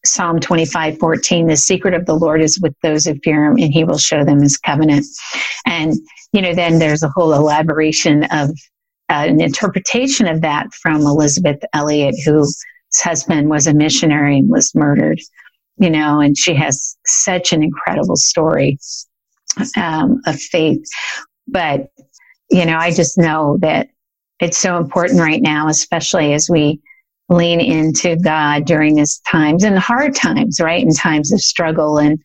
Psalm 0.08 0.40
25, 0.40 0.98
14, 0.98 1.48
the 1.48 1.58
secret 1.58 1.94
of 1.94 2.06
the 2.06 2.16
Lord 2.16 2.42
is 2.42 2.60
with 2.60 2.74
those 2.82 3.06
who 3.06 3.16
fear 3.24 3.46
him 3.46 3.58
and 3.58 3.74
he 3.74 3.84
will 3.84 3.98
show 3.98 4.24
them 4.24 4.42
his 4.42 4.58
covenant. 4.58 5.06
And 5.66 5.94
you 6.34 6.42
know, 6.42 6.54
then 6.54 6.80
there's 6.80 7.04
a 7.04 7.10
whole 7.10 7.34
elaboration 7.34 8.24
of 8.26 8.50
uh, 9.10 9.26
an 9.28 9.40
interpretation 9.40 10.28
of 10.28 10.42
that 10.42 10.68
from 10.82 11.02
Elisabeth 11.02 11.60
Elliot, 11.74 12.16
whose 12.26 12.58
husband 12.96 13.50
was 13.50 13.68
a 13.68 13.74
missionary 13.74 14.40
and 14.40 14.50
was 14.50 14.74
murdered, 14.76 15.20
you 15.78 15.90
know, 15.90 16.20
and 16.20 16.38
she 16.38 16.54
has 16.54 16.98
such 17.06 17.54
an 17.54 17.64
incredible 17.64 18.16
story 18.16 18.78
um, 19.78 20.22
of 20.26 20.40
faith. 20.40 20.84
But, 21.48 21.88
you 22.50 22.66
know, 22.66 22.78
I 22.78 22.92
just 22.92 23.18
know 23.18 23.58
that 23.62 23.90
it's 24.40 24.58
so 24.58 24.78
important 24.78 25.20
right 25.20 25.42
now, 25.42 25.68
especially 25.70 26.34
as 26.34 26.50
we 26.50 26.82
lean 27.30 27.60
into 27.60 28.16
God 28.16 28.66
during 28.66 28.96
these 28.96 29.20
times 29.30 29.64
and 29.64 29.78
hard 29.78 30.16
times, 30.16 30.60
right? 30.60 30.82
In 30.82 30.94
times 30.94 31.32
of 31.32 31.42
struggle 31.42 31.98
and 31.98 32.20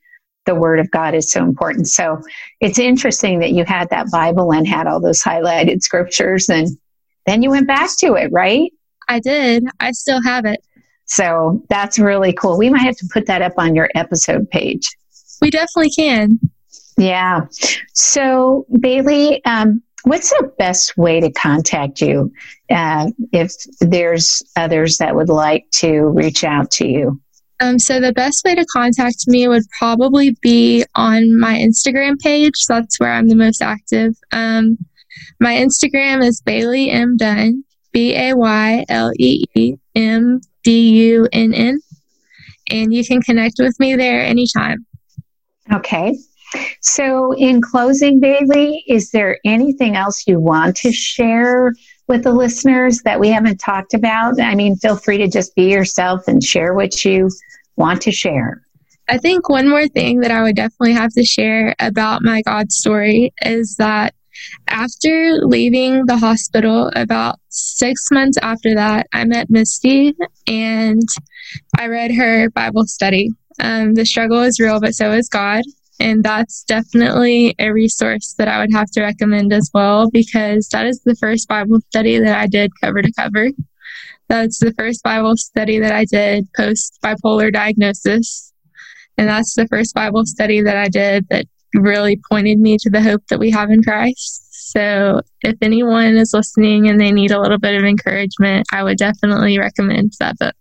the 0.46 0.54
word 0.54 0.80
of 0.80 0.90
God 0.90 1.14
is 1.14 1.30
so 1.30 1.42
important. 1.42 1.88
So 1.88 2.20
it's 2.60 2.78
interesting 2.78 3.40
that 3.40 3.52
you 3.52 3.64
had 3.64 3.90
that 3.90 4.10
Bible 4.10 4.52
and 4.52 4.66
had 4.66 4.86
all 4.86 5.00
those 5.00 5.22
highlighted 5.22 5.82
scriptures 5.82 6.48
and 6.48 6.68
then 7.26 7.42
you 7.42 7.50
went 7.50 7.68
back 7.68 7.90
to 7.98 8.14
it, 8.14 8.30
right? 8.32 8.70
I 9.08 9.20
did. 9.20 9.64
I 9.80 9.92
still 9.92 10.22
have 10.22 10.44
it. 10.44 10.60
So 11.06 11.62
that's 11.68 11.98
really 11.98 12.32
cool. 12.32 12.58
We 12.58 12.70
might 12.70 12.82
have 12.82 12.96
to 12.96 13.08
put 13.12 13.26
that 13.26 13.42
up 13.42 13.54
on 13.58 13.74
your 13.74 13.90
episode 13.94 14.50
page. 14.50 14.88
We 15.40 15.50
definitely 15.50 15.90
can. 15.90 16.38
Yeah. 16.96 17.46
So, 17.92 18.66
Baylee, 18.72 19.40
um, 19.44 19.82
what's 20.04 20.30
the 20.30 20.52
best 20.58 20.96
way 20.96 21.20
to 21.20 21.30
contact 21.32 22.00
you 22.00 22.32
uh, 22.70 23.10
if 23.32 23.52
there's 23.80 24.42
others 24.56 24.98
that 24.98 25.14
would 25.14 25.28
like 25.28 25.70
to 25.72 26.02
reach 26.08 26.44
out 26.44 26.70
to 26.72 26.86
you? 26.86 27.20
Um, 27.60 27.78
so 27.78 28.00
the 28.00 28.12
best 28.12 28.44
way 28.44 28.56
to 28.56 28.66
contact 28.72 29.28
me 29.28 29.46
would 29.46 29.62
probably 29.78 30.36
be 30.42 30.84
on 30.96 31.38
my 31.38 31.54
Instagram 31.54 32.18
page. 32.18 32.54
So 32.56 32.74
that's 32.74 32.98
where 32.98 33.12
I'm 33.12 33.28
the 33.28 33.36
most 33.36 33.62
active. 33.62 34.16
Um, 34.32 34.78
my 35.38 35.54
Instagram 35.54 36.24
is 36.24 36.42
Baylee 36.42 36.92
M 36.92 37.16
Dunn, 37.16 37.64
B 37.92 38.16
A 38.16 38.34
Y 38.34 38.84
L 38.88 39.12
E 39.16 39.44
E 39.54 39.76
M 39.94 40.40
D 40.64 40.90
U 41.04 41.28
N 41.32 41.54
N, 41.54 41.80
and 42.70 42.92
you 42.92 43.04
can 43.04 43.22
connect 43.22 43.56
with 43.60 43.78
me 43.78 43.94
there 43.94 44.20
anytime. 44.24 44.84
Okay. 45.72 46.16
So, 46.80 47.32
in 47.32 47.60
closing, 47.60 48.20
Baylee, 48.20 48.82
is 48.86 49.10
there 49.10 49.38
anything 49.44 49.96
else 49.96 50.24
you 50.26 50.40
want 50.40 50.76
to 50.78 50.92
share 50.92 51.72
with 52.08 52.24
the 52.24 52.32
listeners 52.32 53.00
that 53.04 53.20
we 53.20 53.28
haven't 53.28 53.58
talked 53.58 53.94
about? 53.94 54.40
I 54.40 54.54
mean, 54.54 54.76
feel 54.76 54.96
free 54.96 55.18
to 55.18 55.28
just 55.28 55.54
be 55.54 55.70
yourself 55.70 56.28
and 56.28 56.42
share 56.42 56.74
what 56.74 57.04
you 57.04 57.30
want 57.76 58.02
to 58.02 58.12
share. 58.12 58.62
I 59.08 59.18
think 59.18 59.48
one 59.48 59.68
more 59.68 59.88
thing 59.88 60.20
that 60.20 60.30
I 60.30 60.42
would 60.42 60.56
definitely 60.56 60.92
have 60.94 61.12
to 61.14 61.24
share 61.24 61.74
about 61.78 62.22
my 62.22 62.42
God 62.42 62.70
story 62.70 63.32
is 63.42 63.76
that 63.76 64.14
after 64.68 65.38
leaving 65.42 66.06
the 66.06 66.16
hospital, 66.16 66.90
about 66.94 67.38
six 67.48 68.10
months 68.10 68.38
after 68.42 68.74
that, 68.74 69.06
I 69.12 69.24
met 69.24 69.50
Misty 69.50 70.14
and 70.46 71.02
I 71.78 71.86
read 71.86 72.12
her 72.14 72.50
Bible 72.50 72.86
study. 72.86 73.30
Um, 73.60 73.94
the 73.94 74.06
struggle 74.06 74.40
is 74.40 74.58
real, 74.58 74.80
but 74.80 74.94
so 74.94 75.12
is 75.12 75.28
God. 75.28 75.62
And 76.00 76.24
that's 76.24 76.64
definitely 76.64 77.54
a 77.58 77.70
resource 77.70 78.34
that 78.38 78.48
I 78.48 78.58
would 78.60 78.72
have 78.72 78.90
to 78.92 79.02
recommend 79.02 79.52
as 79.52 79.70
well 79.72 80.10
because 80.10 80.68
that 80.68 80.86
is 80.86 81.00
the 81.04 81.14
first 81.16 81.48
Bible 81.48 81.80
study 81.90 82.18
that 82.18 82.38
I 82.38 82.46
did 82.46 82.72
cover 82.80 83.02
to 83.02 83.12
cover. 83.12 83.50
That's 84.28 84.58
the 84.58 84.72
first 84.72 85.02
Bible 85.02 85.36
study 85.36 85.78
that 85.78 85.92
I 85.92 86.04
did 86.06 86.48
post 86.56 86.98
bipolar 87.04 87.52
diagnosis. 87.52 88.52
And 89.18 89.28
that's 89.28 89.54
the 89.54 89.68
first 89.68 89.94
Bible 89.94 90.24
study 90.24 90.62
that 90.62 90.76
I 90.76 90.88
did 90.88 91.26
that 91.28 91.46
really 91.74 92.20
pointed 92.30 92.58
me 92.58 92.78
to 92.78 92.90
the 92.90 93.02
hope 93.02 93.22
that 93.28 93.38
we 93.38 93.50
have 93.50 93.70
in 93.70 93.82
Christ. 93.82 94.70
So 94.72 95.20
if 95.42 95.56
anyone 95.60 96.16
is 96.16 96.32
listening 96.32 96.88
and 96.88 96.98
they 96.98 97.12
need 97.12 97.30
a 97.30 97.40
little 97.40 97.58
bit 97.58 97.74
of 97.74 97.84
encouragement, 97.84 98.66
I 98.72 98.82
would 98.82 98.96
definitely 98.96 99.58
recommend 99.58 100.14
that 100.18 100.38
book. 100.38 100.54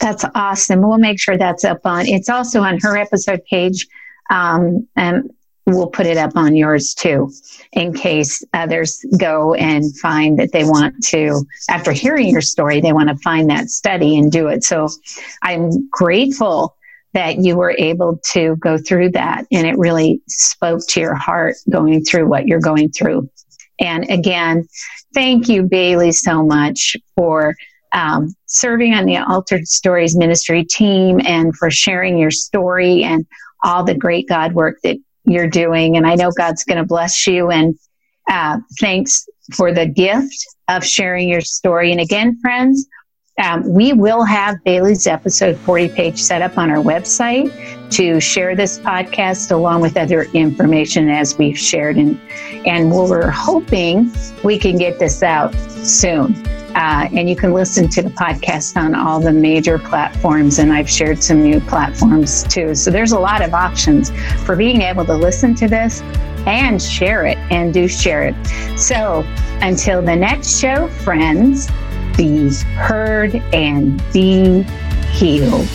That's 0.00 0.24
awesome. 0.34 0.82
We'll 0.82 0.98
make 0.98 1.20
sure 1.20 1.36
that's 1.36 1.64
up 1.64 1.80
on. 1.84 2.06
It's 2.06 2.28
also 2.28 2.62
on 2.62 2.78
her 2.82 2.96
episode 2.96 3.40
page 3.48 3.86
um, 4.30 4.86
and 4.96 5.30
we'll 5.66 5.90
put 5.90 6.06
it 6.06 6.16
up 6.16 6.36
on 6.36 6.56
yours 6.56 6.94
too, 6.94 7.30
in 7.72 7.92
case 7.92 8.42
others 8.54 9.04
go 9.18 9.54
and 9.54 9.96
find 9.98 10.38
that 10.38 10.52
they 10.52 10.64
want 10.64 10.94
to, 11.04 11.44
after 11.68 11.92
hearing 11.92 12.28
your 12.28 12.40
story, 12.40 12.80
they 12.80 12.92
want 12.92 13.08
to 13.08 13.16
find 13.16 13.50
that 13.50 13.68
study 13.68 14.16
and 14.16 14.32
do 14.32 14.48
it. 14.48 14.64
So 14.64 14.88
I'm 15.42 15.88
grateful 15.90 16.74
that 17.14 17.38
you 17.38 17.56
were 17.56 17.74
able 17.78 18.18
to 18.32 18.56
go 18.56 18.78
through 18.78 19.10
that 19.10 19.44
and 19.50 19.66
it 19.66 19.76
really 19.78 20.20
spoke 20.28 20.80
to 20.88 21.00
your 21.00 21.14
heart 21.14 21.56
going 21.70 22.04
through 22.04 22.28
what 22.28 22.46
you're 22.46 22.60
going 22.60 22.90
through. 22.90 23.28
And 23.80 24.08
again, 24.10 24.68
thank 25.14 25.48
you, 25.48 25.62
Baylee, 25.62 26.14
so 26.14 26.44
much 26.44 26.96
for 27.16 27.54
um, 27.92 28.34
serving 28.46 28.92
on 28.92 29.06
the 29.06 29.16
Altered 29.16 29.66
Stories 29.66 30.16
ministry 30.16 30.64
team 30.64 31.20
and 31.24 31.56
for 31.56 31.70
sharing 31.70 32.18
your 32.18 32.30
story 32.30 33.02
and 33.02 33.26
all 33.62 33.84
the 33.84 33.94
great 33.94 34.28
God 34.28 34.54
work 34.54 34.78
that 34.82 34.98
you're 35.24 35.48
doing. 35.48 35.96
And 35.96 36.06
I 36.06 36.14
know 36.14 36.30
God's 36.30 36.64
going 36.64 36.78
to 36.78 36.84
bless 36.84 37.26
you. 37.26 37.50
And 37.50 37.78
uh, 38.30 38.58
thanks 38.80 39.26
for 39.54 39.72
the 39.72 39.86
gift 39.86 40.46
of 40.68 40.84
sharing 40.84 41.28
your 41.28 41.40
story. 41.40 41.92
And 41.92 42.00
again, 42.00 42.38
friends, 42.40 42.86
um, 43.38 43.62
we 43.72 43.92
will 43.92 44.24
have 44.24 44.56
Baylee's 44.64 45.06
episode 45.06 45.56
40 45.58 45.88
page 45.90 46.20
set 46.20 46.42
up 46.42 46.58
on 46.58 46.70
our 46.70 46.82
website 46.82 47.52
to 47.90 48.20
share 48.20 48.56
this 48.56 48.78
podcast 48.80 49.52
along 49.52 49.80
with 49.80 49.96
other 49.96 50.24
information 50.34 51.08
as 51.08 51.38
we've 51.38 51.58
shared. 51.58 51.96
And, 51.96 52.20
and 52.66 52.90
we're 52.90 53.30
hoping 53.30 54.12
we 54.42 54.58
can 54.58 54.76
get 54.76 54.98
this 54.98 55.22
out 55.22 55.54
soon. 55.54 56.34
Uh, 56.74 57.08
and 57.12 57.28
you 57.28 57.34
can 57.34 57.52
listen 57.52 57.88
to 57.88 58.02
the 58.02 58.10
podcast 58.10 58.76
on 58.76 58.94
all 58.94 59.20
the 59.20 59.32
major 59.32 59.78
platforms. 59.78 60.58
And 60.58 60.72
I've 60.72 60.90
shared 60.90 61.22
some 61.22 61.42
new 61.42 61.60
platforms 61.60 62.42
too. 62.44 62.74
So 62.74 62.90
there's 62.90 63.12
a 63.12 63.18
lot 63.18 63.42
of 63.42 63.54
options 63.54 64.10
for 64.44 64.54
being 64.54 64.82
able 64.82 65.04
to 65.06 65.14
listen 65.14 65.54
to 65.56 65.68
this 65.68 66.02
and 66.46 66.80
share 66.80 67.24
it 67.26 67.38
and 67.50 67.72
do 67.72 67.88
share 67.88 68.26
it. 68.26 68.78
So 68.78 69.24
until 69.60 70.02
the 70.02 70.14
next 70.14 70.58
show, 70.58 70.88
friends, 70.88 71.68
be 72.18 72.52
heard 72.74 73.36
and 73.54 74.02
be 74.12 74.64
healed. 75.12 75.68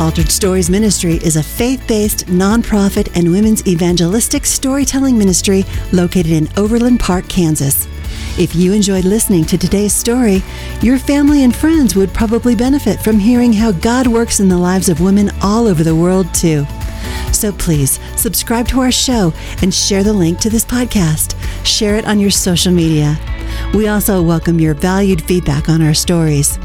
Altered 0.00 0.30
Stories 0.30 0.70
Ministry 0.70 1.14
is 1.16 1.36
a 1.36 1.42
faith 1.42 1.86
based 1.86 2.26
nonprofit 2.26 3.14
and 3.16 3.30
women's 3.30 3.66
evangelistic 3.66 4.46
storytelling 4.46 5.18
ministry 5.18 5.64
located 5.92 6.32
in 6.32 6.48
Overland 6.56 7.00
Park, 7.00 7.28
Kansas. 7.28 7.86
If 8.38 8.54
you 8.54 8.72
enjoyed 8.72 9.04
listening 9.04 9.44
to 9.46 9.58
today's 9.58 9.92
story, 9.92 10.42
your 10.80 10.98
family 10.98 11.42
and 11.42 11.54
friends 11.54 11.96
would 11.96 12.14
probably 12.14 12.54
benefit 12.54 13.00
from 13.00 13.18
hearing 13.18 13.52
how 13.52 13.72
God 13.72 14.06
works 14.06 14.40
in 14.40 14.48
the 14.48 14.56
lives 14.56 14.88
of 14.88 15.00
women 15.00 15.30
all 15.42 15.66
over 15.66 15.82
the 15.82 15.96
world, 15.96 16.32
too. 16.32 16.64
So 17.38 17.52
please 17.52 18.00
subscribe 18.16 18.66
to 18.66 18.80
our 18.80 18.90
show 18.90 19.32
and 19.62 19.72
share 19.72 20.02
the 20.02 20.12
link 20.12 20.40
to 20.40 20.50
this 20.50 20.64
podcast. 20.64 21.36
Share 21.64 21.94
it 21.94 22.04
on 22.04 22.18
your 22.18 22.32
social 22.32 22.72
media. 22.72 23.16
We 23.72 23.86
also 23.86 24.20
welcome 24.20 24.58
your 24.58 24.74
valued 24.74 25.22
feedback 25.22 25.68
on 25.68 25.80
our 25.80 25.94
stories. 25.94 26.58